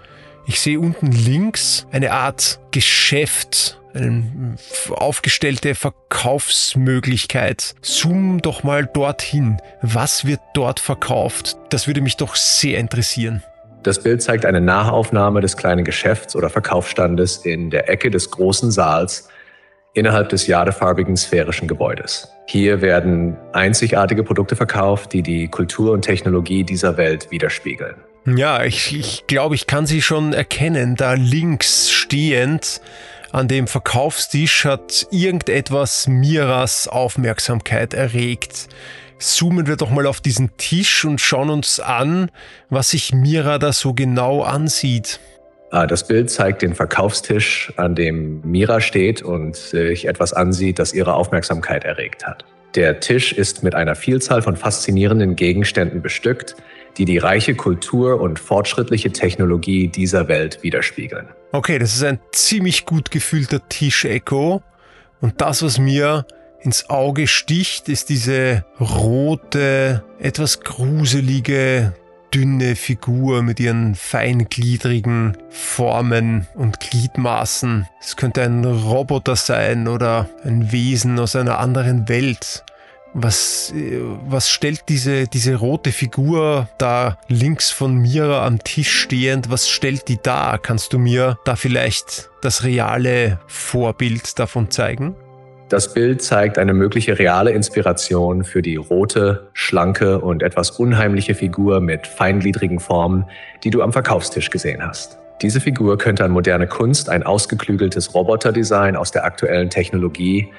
Ich 0.45 0.59
sehe 0.59 0.79
unten 0.79 1.11
links 1.11 1.85
eine 1.91 2.11
Art 2.11 2.59
Geschäft, 2.71 3.79
eine 3.93 4.55
aufgestellte 4.89 5.75
Verkaufsmöglichkeit. 5.75 7.75
Zoom 7.81 8.41
doch 8.41 8.63
mal 8.63 8.85
dorthin. 8.85 9.57
Was 9.81 10.25
wird 10.25 10.39
dort 10.53 10.79
verkauft? 10.79 11.57
Das 11.69 11.87
würde 11.87 12.01
mich 12.01 12.17
doch 12.17 12.35
sehr 12.35 12.79
interessieren. 12.79 13.43
Das 13.83 14.01
Bild 14.01 14.21
zeigt 14.21 14.45
eine 14.45 14.61
Nahaufnahme 14.61 15.41
des 15.41 15.57
kleinen 15.57 15.83
Geschäfts 15.83 16.35
oder 16.35 16.49
Verkaufsstandes 16.49 17.37
in 17.37 17.71
der 17.71 17.89
Ecke 17.89 18.11
des 18.11 18.29
großen 18.29 18.71
Saals 18.71 19.27
innerhalb 19.93 20.29
des 20.29 20.47
jadefarbigen 20.47 21.17
sphärischen 21.17 21.67
Gebäudes. 21.67 22.31
Hier 22.45 22.81
werden 22.81 23.37
einzigartige 23.53 24.23
Produkte 24.23 24.55
verkauft, 24.55 25.13
die 25.13 25.23
die 25.23 25.47
Kultur 25.47 25.93
und 25.93 26.03
Technologie 26.03 26.63
dieser 26.63 26.97
Welt 26.97 27.31
widerspiegeln. 27.31 27.95
Ja, 28.25 28.63
ich, 28.63 28.95
ich 28.95 29.25
glaube, 29.25 29.55
ich 29.55 29.65
kann 29.65 29.87
sie 29.87 30.01
schon 30.01 30.33
erkennen. 30.33 30.95
Da 30.95 31.13
links 31.13 31.89
stehend 31.89 32.81
an 33.31 33.47
dem 33.47 33.67
Verkaufstisch 33.67 34.65
hat 34.65 35.07
irgendetwas 35.09 36.07
Miras 36.07 36.87
Aufmerksamkeit 36.87 37.93
erregt. 37.93 38.67
Zoomen 39.17 39.67
wir 39.67 39.75
doch 39.75 39.89
mal 39.89 40.05
auf 40.05 40.19
diesen 40.19 40.55
Tisch 40.57 41.05
und 41.05 41.21
schauen 41.21 41.49
uns 41.49 41.79
an, 41.79 42.29
was 42.69 42.91
sich 42.91 43.13
Mira 43.13 43.57
da 43.57 43.71
so 43.71 43.93
genau 43.93 44.41
ansieht. 44.43 45.19
Ah, 45.71 45.87
das 45.87 46.05
Bild 46.05 46.29
zeigt 46.29 46.61
den 46.61 46.75
Verkaufstisch, 46.75 47.71
an 47.77 47.95
dem 47.95 48.41
Mira 48.41 48.81
steht 48.81 49.21
und 49.21 49.55
sich 49.55 50.07
etwas 50.07 50.33
ansieht, 50.33 50.79
das 50.79 50.93
ihre 50.93 51.13
Aufmerksamkeit 51.13 51.85
erregt 51.85 52.25
hat. 52.25 52.43
Der 52.75 52.99
Tisch 52.99 53.31
ist 53.31 53.63
mit 53.63 53.75
einer 53.75 53.95
Vielzahl 53.95 54.41
von 54.41 54.57
faszinierenden 54.57 55.35
Gegenständen 55.35 56.01
bestückt, 56.01 56.55
die 56.97 57.05
die 57.05 57.17
reiche 57.17 57.55
Kultur 57.55 58.19
und 58.19 58.39
fortschrittliche 58.39 59.11
Technologie 59.11 59.87
dieser 59.87 60.27
Welt 60.27 60.63
widerspiegeln. 60.63 61.27
Okay, 61.51 61.79
das 61.79 61.95
ist 61.95 62.03
ein 62.03 62.19
ziemlich 62.31 62.85
gut 62.85 63.11
gefühlter 63.11 63.67
Tisch-Echo. 63.67 64.61
Und 65.19 65.41
das, 65.41 65.61
was 65.63 65.77
mir 65.77 66.25
ins 66.61 66.89
Auge 66.89 67.27
sticht, 67.27 67.89
ist 67.89 68.09
diese 68.09 68.65
rote, 68.79 70.03
etwas 70.19 70.61
gruselige, 70.61 71.93
dünne 72.33 72.75
Figur 72.75 73.41
mit 73.43 73.59
ihren 73.59 73.95
feingliedrigen 73.95 75.37
Formen 75.49 76.47
und 76.55 76.79
Gliedmaßen. 76.79 77.87
Es 77.99 78.15
könnte 78.15 78.43
ein 78.43 78.63
Roboter 78.63 79.35
sein 79.35 79.87
oder 79.87 80.29
ein 80.43 80.71
Wesen 80.71 81.19
aus 81.19 81.35
einer 81.35 81.59
anderen 81.59 82.07
Welt. 82.07 82.63
Was, 83.13 83.73
was 84.25 84.49
stellt 84.49 84.83
diese, 84.87 85.27
diese 85.27 85.55
rote 85.55 85.91
Figur 85.91 86.69
da 86.77 87.17
links 87.27 87.69
von 87.69 87.97
Mira 87.97 88.45
am 88.45 88.63
Tisch 88.63 89.01
stehend, 89.01 89.51
was 89.51 89.67
stellt 89.67 90.07
die 90.07 90.17
da? 90.21 90.57
Kannst 90.57 90.93
du 90.93 90.99
mir 90.99 91.37
da 91.43 91.57
vielleicht 91.57 92.29
das 92.41 92.63
reale 92.63 93.39
Vorbild 93.47 94.39
davon 94.39 94.71
zeigen? 94.71 95.15
Das 95.67 95.93
Bild 95.93 96.21
zeigt 96.21 96.57
eine 96.57 96.73
mögliche 96.73 97.17
reale 97.17 97.51
Inspiration 97.51 98.43
für 98.43 98.61
die 98.61 98.75
rote, 98.75 99.49
schlanke 99.53 100.19
und 100.19 100.43
etwas 100.43 100.71
unheimliche 100.71 101.35
Figur 101.35 101.79
mit 101.79 102.07
feingliedrigen 102.07 102.79
Formen, 102.79 103.25
die 103.63 103.69
du 103.69 103.81
am 103.81 103.93
Verkaufstisch 103.93 104.49
gesehen 104.49 104.85
hast. 104.85 105.17
Diese 105.41 105.59
Figur 105.59 105.97
könnte 105.97 106.23
an 106.23 106.31
moderne 106.31 106.67
Kunst, 106.67 107.09
ein 107.09 107.23
ausgeklügeltes 107.23 108.13
Roboterdesign 108.13 108.95
aus 108.95 109.11
der 109.11 109.25
aktuellen 109.25 109.69
Technologie 109.69 110.49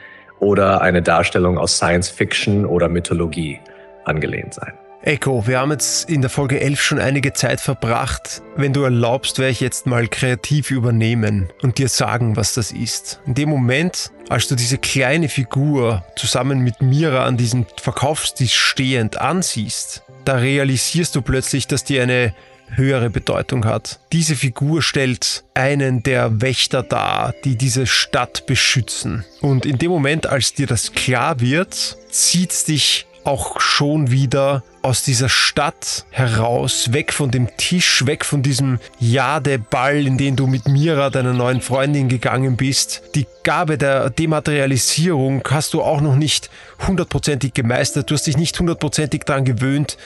oder 0.42 0.82
eine 0.82 1.00
Darstellung 1.02 1.56
aus 1.56 1.76
Science 1.76 2.08
Fiction 2.08 2.66
oder 2.66 2.88
Mythologie 2.88 3.60
angelehnt 4.04 4.54
sein. 4.54 4.72
Echo, 5.02 5.46
wir 5.46 5.60
haben 5.60 5.70
jetzt 5.70 6.08
in 6.08 6.20
der 6.20 6.30
Folge 6.30 6.60
11 6.60 6.80
schon 6.80 6.98
einige 7.00 7.32
Zeit 7.32 7.60
verbracht. 7.60 8.42
Wenn 8.56 8.72
du 8.72 8.82
erlaubst, 8.82 9.38
werde 9.38 9.50
ich 9.50 9.60
jetzt 9.60 9.86
mal 9.86 10.06
kreativ 10.06 10.70
übernehmen 10.70 11.48
und 11.62 11.78
dir 11.78 11.88
sagen, 11.88 12.36
was 12.36 12.54
das 12.54 12.70
ist. 12.72 13.20
In 13.26 13.34
dem 13.34 13.48
Moment, 13.48 14.10
als 14.28 14.48
du 14.48 14.54
diese 14.54 14.78
kleine 14.78 15.28
Figur 15.28 16.04
zusammen 16.16 16.60
mit 16.60 16.82
Mira 16.82 17.24
an 17.24 17.36
diesem 17.36 17.66
Verkaufstisch 17.80 18.54
stehend 18.54 19.20
ansiehst, 19.20 20.04
da 20.24 20.36
realisierst 20.36 21.16
du 21.16 21.22
plötzlich, 21.22 21.66
dass 21.66 21.82
die 21.82 21.98
eine 21.98 22.32
höhere 22.76 23.10
Bedeutung 23.10 23.64
hat. 23.64 24.00
Diese 24.12 24.36
Figur 24.36 24.82
stellt 24.82 25.44
einen 25.54 26.02
der 26.02 26.40
Wächter 26.40 26.82
dar, 26.82 27.34
die 27.44 27.56
diese 27.56 27.86
Stadt 27.86 28.46
beschützen. 28.46 29.24
Und 29.40 29.66
in 29.66 29.78
dem 29.78 29.90
Moment, 29.90 30.26
als 30.26 30.54
dir 30.54 30.66
das 30.66 30.92
klar 30.92 31.40
wird, 31.40 31.96
zieht's 32.10 32.64
dich 32.64 33.06
auch 33.24 33.60
schon 33.60 34.10
wieder 34.10 34.62
aus 34.82 35.04
dieser 35.04 35.28
Stadt 35.28 36.04
heraus, 36.10 36.92
weg 36.92 37.12
von 37.12 37.30
dem 37.30 37.56
Tisch, 37.56 38.04
weg 38.04 38.24
von 38.24 38.42
diesem 38.42 38.80
Jadeball, 38.98 40.06
in 40.06 40.18
den 40.18 40.34
du 40.34 40.48
mit 40.48 40.66
Mira, 40.66 41.08
deiner 41.08 41.32
neuen 41.32 41.60
Freundin, 41.60 42.08
gegangen 42.08 42.56
bist. 42.56 43.02
Die 43.14 43.26
Gabe 43.44 43.78
der 43.78 44.10
Dematerialisierung 44.10 45.42
hast 45.48 45.72
du 45.74 45.82
auch 45.82 46.00
noch 46.00 46.16
nicht 46.16 46.50
hundertprozentig 46.86 47.54
gemeistert. 47.54 48.10
Du 48.10 48.14
hast 48.14 48.26
dich 48.26 48.36
nicht 48.36 48.58
hundertprozentig 48.58 49.22
daran 49.22 49.44
gewöhnt, 49.44 49.98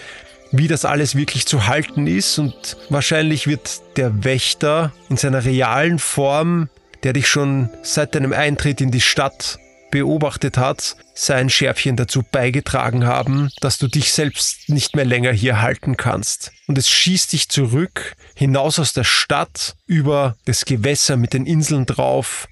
wie 0.52 0.68
das 0.68 0.84
alles 0.84 1.14
wirklich 1.14 1.46
zu 1.46 1.66
halten 1.66 2.06
ist. 2.06 2.38
Und 2.38 2.76
wahrscheinlich 2.88 3.46
wird 3.46 3.82
der 3.96 4.24
Wächter 4.24 4.92
in 5.08 5.16
seiner 5.16 5.44
realen 5.44 5.98
Form, 5.98 6.68
der 7.02 7.12
dich 7.12 7.28
schon 7.28 7.70
seit 7.82 8.14
deinem 8.14 8.32
Eintritt 8.32 8.80
in 8.80 8.90
die 8.90 9.00
Stadt 9.00 9.58
beobachtet 9.90 10.58
hat, 10.58 10.96
sein 11.14 11.48
Schärfchen 11.48 11.96
dazu 11.96 12.22
beigetragen 12.22 13.06
haben, 13.06 13.50
dass 13.60 13.78
du 13.78 13.88
dich 13.88 14.12
selbst 14.12 14.68
nicht 14.68 14.96
mehr 14.96 15.04
länger 15.04 15.32
hier 15.32 15.62
halten 15.62 15.96
kannst. 15.96 16.52
Und 16.66 16.76
es 16.76 16.90
schießt 16.90 17.32
dich 17.32 17.48
zurück, 17.48 18.14
hinaus 18.34 18.78
aus 18.78 18.92
der 18.92 19.04
Stadt, 19.04 19.76
über 19.86 20.36
das 20.44 20.64
Gewässer 20.64 21.16
mit 21.16 21.32
den 21.32 21.46
Inseln 21.46 21.86
drauf, 21.86 22.48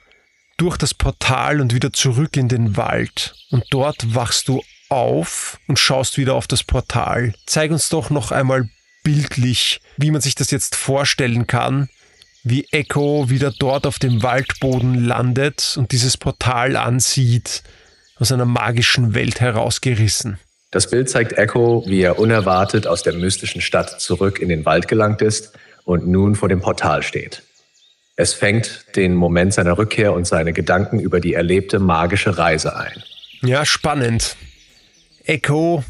durch 0.57 0.77
das 0.77 0.95
Portal 0.95 1.61
und 1.61 1.75
wieder 1.75 1.93
zurück 1.93 2.37
in 2.37 2.49
den 2.49 2.77
Wald. 2.77 3.35
Und 3.51 3.65
dort 3.71 4.15
wachst 4.15 4.49
du 4.49 4.63
auf 4.89 5.59
und 5.67 5.79
schaust 5.79 6.19
wieder 6.19 6.35
auf 6.35 6.47
das 6.47 6.63
Portal. 6.63 7.35
Zeig 7.47 7.71
uns 7.71 7.89
doch 7.89 8.11
noch 8.11 8.31
einmal 8.31 8.69
bildlich, 9.03 9.81
wie 9.97 10.11
man 10.11 10.21
sich 10.21 10.35
das 10.35 10.51
jetzt 10.51 10.77
vorstellen 10.77 11.47
kann, 11.47 11.89
wie 12.43 12.67
Echo 12.73 13.31
wieder 13.31 13.53
dort 13.59 13.87
auf 13.87 13.99
dem 13.99 14.23
Waldboden 14.23 15.05
landet 15.05 15.77
und 15.79 15.93
dieses 15.93 16.17
Portal 16.17 16.77
ansieht, 16.77 17.63
aus 18.17 18.33
einer 18.33 18.45
magischen 18.45 19.15
Welt 19.15 19.41
herausgerissen. 19.41 20.39
Das 20.71 20.91
Bild 20.91 21.09
zeigt 21.09 21.35
Echo, 21.35 21.85
wie 21.87 22.03
er 22.03 22.19
unerwartet 22.19 22.87
aus 22.87 23.03
der 23.03 23.13
mystischen 23.15 23.61
Stadt 23.61 24.01
zurück 24.01 24.41
in 24.41 24.49
den 24.49 24.65
Wald 24.65 24.89
gelangt 24.89 25.23
ist 25.23 25.53
und 25.85 26.07
nun 26.07 26.35
vor 26.35 26.49
dem 26.49 26.61
Portal 26.61 27.03
steht. 27.03 27.43
Es 28.17 28.33
fängt 28.33 28.97
den 28.97 29.15
Moment 29.15 29.55
seiner 29.55 29.77
Rückkehr 29.79 30.13
und 30.13 30.27
seine 30.27 30.53
Gedanken 30.53 31.01
über 31.01 31.21
die 31.21 31.35
erlebte 31.35 31.79
magische 31.79 32.39
Reise 32.39 32.77
ein. 32.77 33.03
Ja, 33.43 33.65
spannend. 33.67 34.37
Echo 35.27 35.83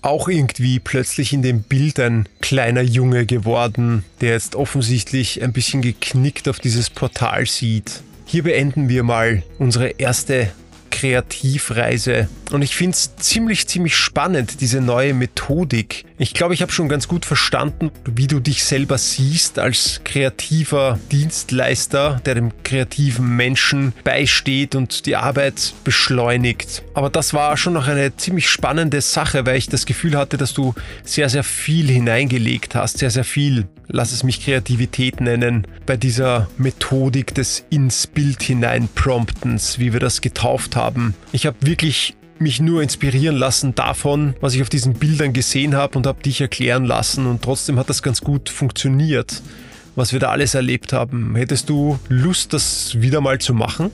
auch 0.00 0.28
irgendwie 0.28 0.78
plötzlich 0.78 1.32
in 1.32 1.42
dem 1.42 1.62
Bild 1.62 1.98
ein 1.98 2.28
kleiner 2.40 2.82
Junge 2.82 3.26
geworden, 3.26 4.04
der 4.20 4.30
jetzt 4.30 4.54
offensichtlich 4.54 5.42
ein 5.42 5.52
bisschen 5.52 5.82
geknickt 5.82 6.48
auf 6.48 6.60
dieses 6.60 6.90
Portal 6.90 7.46
sieht. 7.46 8.02
Hier 8.24 8.44
beenden 8.44 8.88
wir 8.88 9.02
mal 9.02 9.42
unsere 9.58 9.88
erste 9.88 10.52
Kreativreise. 10.90 12.28
Und 12.52 12.62
ich 12.62 12.76
finde 12.76 12.94
es 12.94 13.16
ziemlich, 13.16 13.66
ziemlich 13.66 13.96
spannend, 13.96 14.60
diese 14.60 14.80
neue 14.80 15.14
Methodik. 15.14 16.04
Ich 16.18 16.32
glaube, 16.32 16.54
ich 16.54 16.62
habe 16.62 16.72
schon 16.72 16.88
ganz 16.88 17.08
gut 17.08 17.24
verstanden, 17.24 17.90
wie 18.04 18.26
du 18.26 18.40
dich 18.40 18.64
selber 18.64 18.96
siehst 18.98 19.58
als 19.58 20.00
kreativer 20.04 20.98
Dienstleister, 21.10 22.20
der 22.24 22.36
dem 22.36 22.52
kreativen 22.62 23.36
Menschen 23.36 23.92
beisteht 24.04 24.74
und 24.74 25.06
die 25.06 25.16
Arbeit 25.16 25.74
beschleunigt. 25.84 26.82
Aber 26.94 27.10
das 27.10 27.34
war 27.34 27.56
schon 27.56 27.74
noch 27.74 27.88
eine 27.88 28.16
ziemlich 28.16 28.48
spannende 28.48 29.00
Sache, 29.00 29.44
weil 29.44 29.56
ich 29.56 29.68
das 29.68 29.84
Gefühl 29.84 30.16
hatte, 30.16 30.36
dass 30.36 30.54
du 30.54 30.74
sehr, 31.04 31.28
sehr 31.28 31.44
viel 31.44 31.88
hineingelegt 31.88 32.74
hast, 32.74 32.98
sehr, 32.98 33.10
sehr 33.10 33.24
viel 33.24 33.66
lass 33.88 34.12
es 34.12 34.22
mich 34.22 34.44
Kreativität 34.44 35.20
nennen, 35.20 35.66
bei 35.86 35.96
dieser 35.96 36.48
Methodik 36.58 37.34
des 37.34 37.64
ins 37.70 38.06
Bild 38.06 38.42
hinein 38.42 38.88
Promptens, 38.94 39.78
wie 39.78 39.92
wir 39.92 40.00
das 40.00 40.20
getauft 40.20 40.76
haben. 40.76 40.85
Ich 41.32 41.46
habe 41.46 41.56
wirklich 41.60 42.16
mich 42.38 42.60
nur 42.60 42.82
inspirieren 42.82 43.36
lassen 43.36 43.74
davon, 43.74 44.34
was 44.40 44.54
ich 44.54 44.62
auf 44.62 44.68
diesen 44.68 44.94
Bildern 44.94 45.32
gesehen 45.32 45.74
habe 45.74 45.96
und 45.96 46.06
habe 46.06 46.22
dich 46.22 46.40
erklären 46.40 46.84
lassen 46.84 47.26
und 47.26 47.42
trotzdem 47.42 47.78
hat 47.78 47.88
das 47.88 48.02
ganz 48.02 48.20
gut 48.20 48.50
funktioniert, 48.50 49.42
was 49.94 50.12
wir 50.12 50.20
da 50.20 50.28
alles 50.28 50.54
erlebt 50.54 50.92
haben. 50.92 51.34
Hättest 51.34 51.70
du 51.70 51.98
Lust, 52.10 52.52
das 52.52 53.00
wieder 53.00 53.22
mal 53.22 53.38
zu 53.38 53.54
machen? 53.54 53.90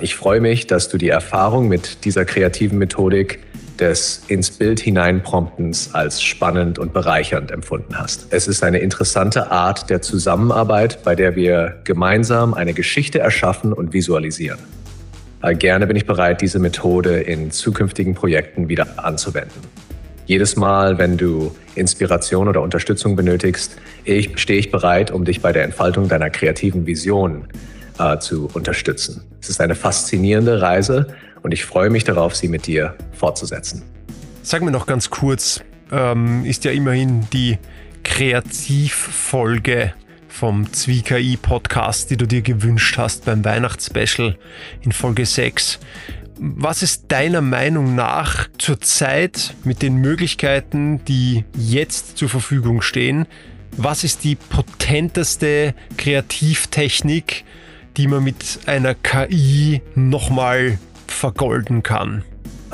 Ich 0.00 0.16
freue 0.16 0.40
mich, 0.40 0.66
dass 0.66 0.88
du 0.88 0.98
die 0.98 1.08
Erfahrung 1.08 1.68
mit 1.68 2.04
dieser 2.04 2.24
kreativen 2.24 2.78
Methodik 2.78 3.38
des 3.78 4.22
ins 4.26 4.50
Bild 4.50 4.80
hineinpromptens 4.80 5.94
als 5.94 6.22
spannend 6.22 6.80
und 6.80 6.92
bereichernd 6.92 7.50
empfunden 7.50 7.98
hast. 7.98 8.26
Es 8.30 8.48
ist 8.48 8.64
eine 8.64 8.78
interessante 8.78 9.52
Art 9.52 9.90
der 9.90 10.02
Zusammenarbeit, 10.02 11.04
bei 11.04 11.14
der 11.14 11.36
wir 11.36 11.82
gemeinsam 11.84 12.54
eine 12.54 12.72
Geschichte 12.72 13.18
erschaffen 13.20 13.72
und 13.72 13.92
visualisieren. 13.92 14.58
Äh, 15.46 15.54
gerne 15.54 15.86
bin 15.86 15.96
ich 15.96 16.06
bereit, 16.06 16.40
diese 16.40 16.58
Methode 16.58 17.20
in 17.20 17.52
zukünftigen 17.52 18.14
Projekten 18.14 18.68
wieder 18.68 19.04
anzuwenden. 19.04 19.60
Jedes 20.26 20.56
Mal, 20.56 20.98
wenn 20.98 21.16
du 21.16 21.54
Inspiration 21.76 22.48
oder 22.48 22.62
Unterstützung 22.62 23.14
benötigst, 23.14 23.76
ich, 24.04 24.36
stehe 24.40 24.58
ich 24.58 24.72
bereit, 24.72 25.12
um 25.12 25.24
dich 25.24 25.40
bei 25.40 25.52
der 25.52 25.62
Entfaltung 25.62 26.08
deiner 26.08 26.30
kreativen 26.30 26.84
Vision 26.84 27.46
äh, 28.00 28.18
zu 28.18 28.50
unterstützen. 28.54 29.22
Es 29.40 29.48
ist 29.48 29.60
eine 29.60 29.76
faszinierende 29.76 30.60
Reise, 30.60 31.06
und 31.42 31.52
ich 31.52 31.64
freue 31.64 31.90
mich 31.90 32.02
darauf, 32.02 32.34
sie 32.34 32.48
mit 32.48 32.66
dir 32.66 32.96
fortzusetzen. 33.12 33.84
Sag 34.42 34.62
mir 34.62 34.72
noch 34.72 34.86
ganz 34.86 35.10
kurz, 35.10 35.60
ähm, 35.92 36.44
ist 36.44 36.64
ja 36.64 36.72
immerhin 36.72 37.28
die 37.32 37.58
Kreativfolge 38.02 39.92
vom 40.36 40.70
ZwieKI 40.70 41.38
Podcast, 41.38 42.10
die 42.10 42.18
du 42.18 42.26
dir 42.26 42.42
gewünscht 42.42 42.98
hast 42.98 43.24
beim 43.24 43.42
Weihnachtsspecial 43.42 44.36
in 44.82 44.92
Folge 44.92 45.24
6. 45.24 45.78
Was 46.38 46.82
ist 46.82 47.06
deiner 47.08 47.40
Meinung 47.40 47.94
nach 47.94 48.46
zurzeit 48.58 49.54
mit 49.64 49.80
den 49.80 49.96
Möglichkeiten, 49.96 51.02
die 51.06 51.46
jetzt 51.56 52.18
zur 52.18 52.28
Verfügung 52.28 52.82
stehen, 52.82 53.26
was 53.78 54.04
ist 54.04 54.24
die 54.24 54.34
potenteste 54.34 55.74
Kreativtechnik, 55.96 57.44
die 57.96 58.06
man 58.06 58.22
mit 58.22 58.58
einer 58.66 58.94
KI 58.94 59.80
nochmal 59.94 60.78
vergolden 61.06 61.82
kann. 61.82 62.24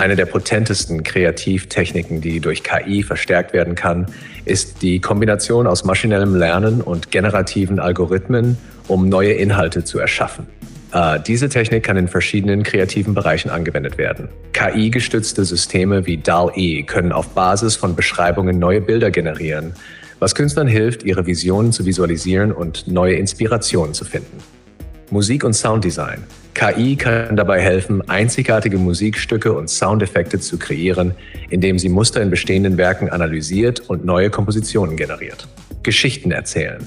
Eine 0.03 0.17
der 0.17 0.27
potentesten 0.27 1.05
Kreativtechniken, 1.05 2.21
die 2.21 2.41
durch 2.41 2.65
KI 2.65 3.05
verstärkt 3.05 3.53
werden 3.53 3.77
kann, 3.77 4.07
ist 4.45 4.83
die 4.83 4.99
Kombination 4.99 5.69
aus 5.69 5.85
maschinellem 5.85 6.35
Lernen 6.35 6.81
und 6.81 7.13
generativen 7.13 7.79
Algorithmen, 7.79 8.59
um 8.89 9.09
neue 9.09 9.35
Inhalte 9.35 9.85
zu 9.85 10.01
erschaffen. 10.01 10.49
Äh, 10.93 11.21
diese 11.25 11.49
Technik 11.49 11.85
kann 11.85 11.97
in 11.97 12.09
verschiedenen 12.09 12.65
kreativen 12.65 13.15
Bereichen 13.15 13.49
angewendet 13.49 13.97
werden. 13.97 14.29
KI-gestützte 14.55 15.45
Systeme 15.45 16.05
wie 16.05 16.17
DAL-E 16.17 16.83
können 16.83 17.13
auf 17.13 17.29
Basis 17.29 17.77
von 17.77 17.95
Beschreibungen 17.95 18.59
neue 18.59 18.81
Bilder 18.81 19.13
generieren, 19.13 19.73
was 20.19 20.35
Künstlern 20.35 20.67
hilft, 20.67 21.05
ihre 21.05 21.27
Visionen 21.27 21.71
zu 21.71 21.87
visualisieren 21.87 22.51
und 22.51 22.89
neue 22.89 23.15
Inspirationen 23.15 23.95
zu 23.95 24.05
finden. 24.05 24.39
Musik- 25.11 25.45
und 25.45 25.53
Sounddesign 25.53 26.25
KI 26.55 26.97
kann 26.97 27.37
dabei 27.37 27.61
helfen, 27.61 28.09
einzigartige 28.09 28.77
Musikstücke 28.77 29.53
und 29.53 29.69
Soundeffekte 29.69 30.39
zu 30.39 30.59
kreieren, 30.59 31.15
indem 31.51 31.79
sie 31.79 31.89
Muster 31.89 32.21
in 32.21 32.31
bestehenden 32.31 32.77
Werken 32.77 33.09
analysiert 33.09 33.81
und 33.81 34.05
neue 34.05 34.31
Kompositionen 34.31 34.97
generiert. 34.97 35.49
Geschichten 35.83 36.31
erzählen. 36.31 36.87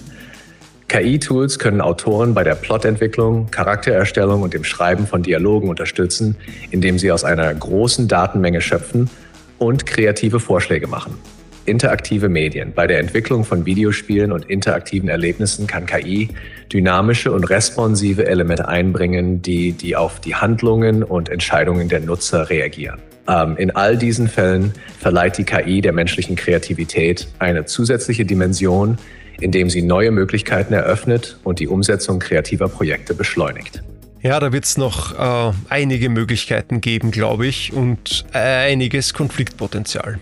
KI-Tools 0.87 1.57
können 1.57 1.81
Autoren 1.81 2.35
bei 2.35 2.43
der 2.43 2.55
Plotentwicklung, 2.55 3.49
Charaktererstellung 3.49 4.43
und 4.43 4.53
dem 4.53 4.63
Schreiben 4.63 5.07
von 5.07 5.23
Dialogen 5.23 5.67
unterstützen, 5.67 6.37
indem 6.69 6.99
sie 6.99 7.11
aus 7.11 7.23
einer 7.23 7.53
großen 7.53 8.07
Datenmenge 8.07 8.61
schöpfen 8.61 9.09
und 9.57 9.85
kreative 9.85 10.39
Vorschläge 10.39 10.87
machen. 10.87 11.17
Interaktive 11.65 12.29
Medien. 12.29 12.73
Bei 12.73 12.87
der 12.87 12.99
Entwicklung 12.99 13.43
von 13.43 13.65
Videospielen 13.65 14.31
und 14.31 14.45
interaktiven 14.45 15.09
Erlebnissen 15.09 15.67
kann 15.67 15.85
KI 15.85 16.29
dynamische 16.71 17.31
und 17.31 17.43
responsive 17.49 18.25
Elemente 18.25 18.67
einbringen, 18.67 19.41
die, 19.41 19.71
die 19.71 19.95
auf 19.95 20.19
die 20.19 20.35
Handlungen 20.35 21.03
und 21.03 21.29
Entscheidungen 21.29 21.89
der 21.89 21.99
Nutzer 21.99 22.49
reagieren. 22.49 22.99
Ähm, 23.27 23.57
in 23.57 23.71
all 23.71 23.97
diesen 23.97 24.27
Fällen 24.27 24.73
verleiht 24.99 25.37
die 25.37 25.43
KI 25.43 25.81
der 25.81 25.93
menschlichen 25.93 26.35
Kreativität 26.35 27.27
eine 27.39 27.65
zusätzliche 27.65 28.25
Dimension, 28.25 28.97
indem 29.41 29.69
sie 29.69 29.81
neue 29.81 30.11
Möglichkeiten 30.11 30.73
eröffnet 30.73 31.39
und 31.43 31.59
die 31.59 31.67
Umsetzung 31.67 32.19
kreativer 32.19 32.69
Projekte 32.69 33.13
beschleunigt. 33.13 33.83
Ja, 34.21 34.39
da 34.39 34.51
wird 34.51 34.65
es 34.65 34.77
noch 34.77 35.19
äh, 35.19 35.53
einige 35.69 36.09
Möglichkeiten 36.09 36.81
geben, 36.81 37.11
glaube 37.11 37.45
ich, 37.45 37.73
und 37.73 38.25
äh, 38.33 38.71
einiges 38.71 39.13
Konfliktpotenzial. 39.13 40.19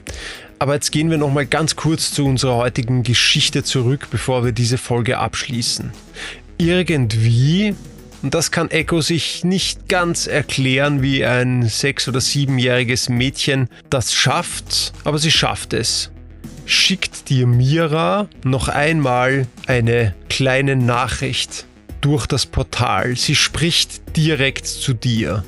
Aber 0.59 0.75
jetzt 0.75 0.91
gehen 0.91 1.09
wir 1.09 1.17
noch 1.17 1.31
mal 1.31 1.45
ganz 1.45 1.75
kurz 1.75 2.11
zu 2.11 2.25
unserer 2.25 2.55
heutigen 2.55 3.03
Geschichte 3.03 3.63
zurück, 3.63 4.07
bevor 4.11 4.45
wir 4.45 4.51
diese 4.51 4.77
Folge 4.77 5.17
abschließen. 5.17 5.91
Irgendwie, 6.57 7.75
und 8.21 8.33
das 8.33 8.51
kann 8.51 8.71
Echo 8.71 9.01
sich 9.01 9.43
nicht 9.43 9.89
ganz 9.89 10.27
erklären, 10.27 11.01
wie 11.01 11.25
ein 11.25 11.67
sechs- 11.67 12.07
oder 12.07 12.21
siebenjähriges 12.21 13.09
Mädchen 13.09 13.67
das 13.89 14.13
schafft, 14.13 14.93
aber 15.03 15.17
sie 15.17 15.31
schafft 15.31 15.73
es. 15.73 16.11
Schickt 16.65 17.29
dir 17.29 17.45
Mira 17.45 18.29
noch 18.45 18.69
einmal 18.69 19.47
eine 19.67 20.15
kleine 20.29 20.77
Nachricht 20.77 21.65
durch 21.99 22.25
das 22.25 22.45
Portal. 22.45 23.15
Sie 23.17 23.35
spricht 23.35 24.15
direkt 24.15 24.67
zu 24.67 24.93
dir. 24.93 25.43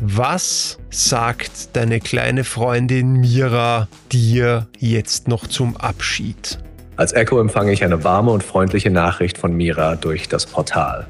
Was 0.00 0.78
sagt 0.90 1.76
deine 1.76 2.00
kleine 2.00 2.44
Freundin 2.44 3.12
Mira 3.14 3.88
dir 4.10 4.66
jetzt 4.78 5.28
noch 5.28 5.46
zum 5.46 5.76
Abschied? 5.76 6.58
Als 6.96 7.12
Echo 7.12 7.40
empfange 7.40 7.72
ich 7.72 7.84
eine 7.84 8.02
warme 8.02 8.32
und 8.32 8.42
freundliche 8.42 8.90
Nachricht 8.90 9.38
von 9.38 9.52
Mira 9.52 9.96
durch 9.96 10.28
das 10.28 10.46
Portal. 10.46 11.06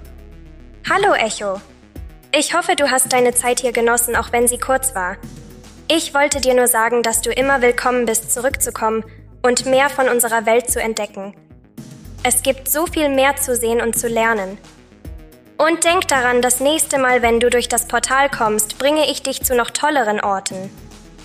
Hallo 0.88 1.14
Echo. 1.14 1.60
Ich 2.36 2.54
hoffe, 2.54 2.76
du 2.76 2.90
hast 2.90 3.12
deine 3.12 3.32
Zeit 3.32 3.60
hier 3.60 3.72
genossen, 3.72 4.16
auch 4.16 4.32
wenn 4.32 4.48
sie 4.48 4.58
kurz 4.58 4.94
war. 4.94 5.16
Ich 5.88 6.12
wollte 6.14 6.40
dir 6.40 6.54
nur 6.54 6.66
sagen, 6.68 7.02
dass 7.02 7.20
du 7.20 7.30
immer 7.30 7.62
willkommen 7.62 8.06
bist, 8.06 8.32
zurückzukommen 8.32 9.04
und 9.42 9.66
mehr 9.66 9.88
von 9.88 10.08
unserer 10.08 10.44
Welt 10.46 10.70
zu 10.70 10.80
entdecken. 10.80 11.34
Es 12.22 12.42
gibt 12.42 12.70
so 12.70 12.86
viel 12.86 13.08
mehr 13.08 13.36
zu 13.36 13.54
sehen 13.54 13.80
und 13.80 13.96
zu 13.96 14.08
lernen. 14.08 14.58
Und 15.56 15.84
denk 15.84 16.08
daran, 16.08 16.42
das 16.42 16.60
nächste 16.60 16.98
Mal, 16.98 17.22
wenn 17.22 17.38
du 17.38 17.48
durch 17.48 17.68
das 17.68 17.86
Portal 17.86 18.28
kommst, 18.28 18.78
bringe 18.78 19.08
ich 19.10 19.22
dich 19.22 19.42
zu 19.42 19.54
noch 19.54 19.70
tolleren 19.70 20.20
Orten. 20.20 20.70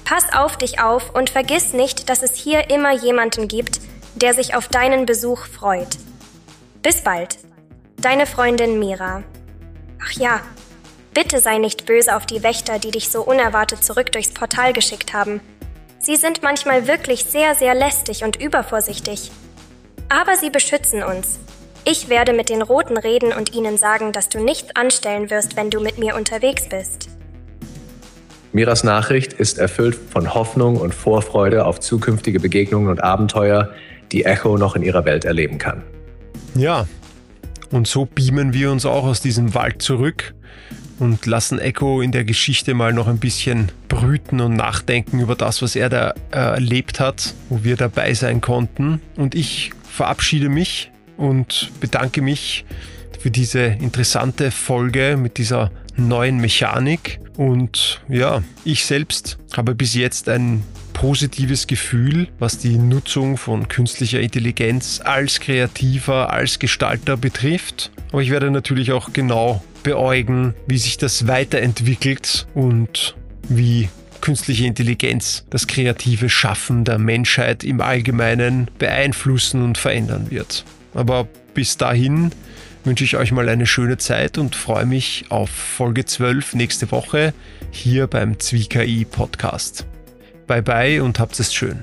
Pass 0.05 0.33
auf 0.33 0.57
dich 0.57 0.79
auf 0.79 1.15
und 1.15 1.29
vergiss 1.29 1.73
nicht, 1.73 2.09
dass 2.09 2.21
es 2.21 2.35
hier 2.35 2.69
immer 2.69 2.91
jemanden 2.93 3.47
gibt, 3.47 3.79
der 4.15 4.33
sich 4.33 4.55
auf 4.55 4.67
deinen 4.67 5.05
Besuch 5.05 5.45
freut. 5.45 5.97
Bis 6.81 7.03
bald. 7.03 7.37
Deine 7.97 8.25
Freundin 8.25 8.79
Mira. 8.79 9.23
Ach 10.01 10.11
ja, 10.13 10.41
bitte 11.13 11.39
sei 11.39 11.57
nicht 11.57 11.85
böse 11.85 12.15
auf 12.15 12.25
die 12.25 12.43
Wächter, 12.43 12.79
die 12.79 12.91
dich 12.91 13.09
so 13.09 13.21
unerwartet 13.21 13.83
zurück 13.83 14.11
durchs 14.11 14.33
Portal 14.33 14.73
geschickt 14.73 15.13
haben. 15.13 15.41
Sie 15.99 16.15
sind 16.15 16.43
manchmal 16.43 16.87
wirklich 16.87 17.25
sehr, 17.25 17.55
sehr 17.55 17.73
lästig 17.73 18.23
und 18.23 18.41
übervorsichtig. 18.41 19.31
Aber 20.07 20.37
sie 20.37 20.49
beschützen 20.49 21.03
uns. 21.03 21.39
Ich 21.91 22.08
werde 22.08 22.34
mit 22.34 22.49
den 22.49 22.62
Roten 22.62 22.97
reden 22.97 23.34
und 23.34 23.56
ihnen 23.56 23.75
sagen, 23.75 24.12
dass 24.12 24.30
du 24.30 24.43
nichts 24.43 24.75
anstellen 24.75 25.32
wirst, 25.32 25.56
wenn 25.56 25.71
du 25.71 25.80
mit 25.80 25.97
mir 25.97 26.15
unterwegs 26.15 26.69
bist. 26.69 27.10
Miras 28.54 28.84
Nachricht 28.84 29.34
ist 29.34 29.58
erfüllt 29.58 29.95
von 29.95 30.36
Hoffnung 30.36 30.78
und 30.78 30.93
Vorfreude 30.93 31.65
auf 31.65 31.80
zukünftige 31.80 32.39
Begegnungen 32.39 32.89
und 32.89 33.04
Abenteuer, 33.04 33.73
die 34.12 34.23
Echo 34.23 34.60
noch 34.60 34.75
in 34.75 34.84
ihrer 34.84 35.04
Welt 35.06 35.25
erleben 35.25 35.58
kann. 35.58 35.82
Ja, 36.54 36.88
und 37.71 37.88
so 37.88 38.06
beamen 38.06 38.54
wir 38.54 38.71
uns 38.71 38.86
auch 38.86 39.06
aus 39.06 39.19
diesem 39.19 39.56
Wald 39.56 39.82
zurück 39.82 40.36
und 40.99 41.25
lassen 41.25 41.58
Echo 41.58 42.02
in 42.02 42.12
der 42.12 42.23
Geschichte 42.23 42.75
mal 42.75 42.93
noch 42.93 43.08
ein 43.08 43.17
bisschen 43.17 43.71
brüten 43.88 44.41
und 44.41 44.56
nachdenken 44.56 45.19
über 45.19 45.34
das, 45.34 45.63
was 45.63 45.75
er 45.75 45.89
da 45.89 46.13
äh, 46.32 46.38
erlebt 46.38 46.99
hat, 46.99 47.34
wo 47.49 47.63
wir 47.63 47.78
dabei 47.78 48.13
sein 48.13 48.41
konnten. 48.41 49.02
Und 49.15 49.34
ich 49.34 49.71
verabschiede 49.89 50.49
mich 50.49 50.91
und 51.19 51.71
bedanke 51.79 52.21
mich 52.21 52.65
für 53.19 53.29
diese 53.29 53.60
interessante 53.60 54.49
Folge 54.49 55.17
mit 55.17 55.38
dieser 55.38 55.71
neuen 55.97 56.38
Mechanik. 56.38 57.19
Und 57.38 58.01
ja, 58.08 58.41
ich 58.63 58.86
selbst 58.86 59.38
habe 59.55 59.75
bis 59.75 59.93
jetzt 59.93 60.29
ein 60.29 60.63
positives 60.93 61.67
Gefühl, 61.67 62.27
was 62.39 62.58
die 62.58 62.77
Nutzung 62.77 63.38
von 63.38 63.67
künstlicher 63.67 64.19
Intelligenz 64.19 65.01
als 65.03 65.39
Kreativer, 65.39 66.32
als 66.32 66.60
Gestalter 66.60 67.17
betrifft. 67.17 67.91
Aber 68.12 68.21
ich 68.21 68.32
werde 68.32 68.51
natürlich 68.51 68.91
auch 68.91 69.13
genau 69.13 69.63
beäugen, 69.84 70.53
wie 70.67 70.77
sich 70.77 70.97
das 70.97 71.27
weiterentwickelt 71.27 72.47
und 72.53 73.15
wie 73.47 73.89
künstliche 74.21 74.65
Intelligenz 74.65 75.45
das 75.49 75.67
kreative 75.67 76.29
Schaffen 76.29 76.84
der 76.84 76.97
Menschheit 76.97 77.63
im 77.63 77.79
Allgemeinen 77.79 78.69
beeinflussen 78.77 79.63
und 79.63 79.77
verändern 79.77 80.29
wird. 80.29 80.65
Aber 80.99 81.29
bis 81.53 81.77
dahin 81.77 82.31
wünsche 82.83 83.05
ich 83.05 83.15
euch 83.15 83.31
mal 83.31 83.47
eine 83.47 83.65
schöne 83.65 83.97
Zeit 83.97 84.38
und 84.38 84.53
freue 84.53 84.85
mich 84.85 85.23
auf 85.29 85.49
Folge 85.49 86.03
12 86.03 86.55
nächste 86.55 86.91
Woche 86.91 87.33
hier 87.71 88.05
beim 88.07 88.38
ZwieKI 88.38 89.05
Podcast. 89.05 89.85
Bye 90.45 90.62
bye 90.62 91.01
und 91.01 91.17
habt 91.17 91.39
es 91.39 91.53
schön. 91.53 91.79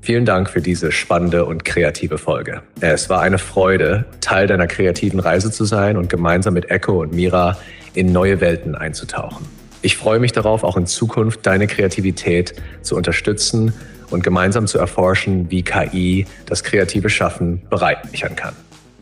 Vielen 0.00 0.24
Dank 0.24 0.50
für 0.50 0.60
diese 0.60 0.90
spannende 0.90 1.44
und 1.44 1.64
kreative 1.64 2.18
Folge. 2.18 2.62
Es 2.80 3.08
war 3.08 3.20
eine 3.20 3.38
Freude, 3.38 4.06
Teil 4.20 4.48
deiner 4.48 4.66
kreativen 4.66 5.20
Reise 5.20 5.52
zu 5.52 5.64
sein 5.64 5.96
und 5.96 6.10
gemeinsam 6.10 6.54
mit 6.54 6.72
Echo 6.72 7.02
und 7.02 7.12
Mira 7.12 7.56
in 7.94 8.10
neue 8.10 8.40
Welten 8.40 8.74
einzutauchen. 8.74 9.46
Ich 9.80 9.96
freue 9.96 10.18
mich 10.18 10.32
darauf, 10.32 10.64
auch 10.64 10.76
in 10.76 10.86
Zukunft 10.86 11.46
deine 11.46 11.68
Kreativität 11.68 12.54
zu 12.82 12.96
unterstützen 12.96 13.74
und 14.10 14.22
gemeinsam 14.22 14.66
zu 14.66 14.78
erforschen, 14.78 15.50
wie 15.50 15.62
KI 15.62 16.26
das 16.46 16.62
kreative 16.62 17.10
Schaffen 17.10 17.62
bereichern 17.70 18.36
kann. 18.36 18.54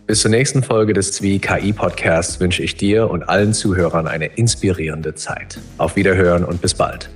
Bis 0.06 0.22
zur 0.22 0.30
nächsten 0.30 0.62
Folge 0.62 0.94
des 0.94 1.12
Zwie 1.12 1.38
KI 1.38 1.72
Podcasts 1.72 2.40
wünsche 2.40 2.62
ich 2.62 2.76
dir 2.76 3.10
und 3.10 3.28
allen 3.28 3.52
Zuhörern 3.52 4.06
eine 4.06 4.26
inspirierende 4.26 5.14
Zeit. 5.14 5.58
Auf 5.76 5.96
Wiederhören 5.96 6.44
und 6.44 6.62
bis 6.62 6.72
bald. 6.72 7.10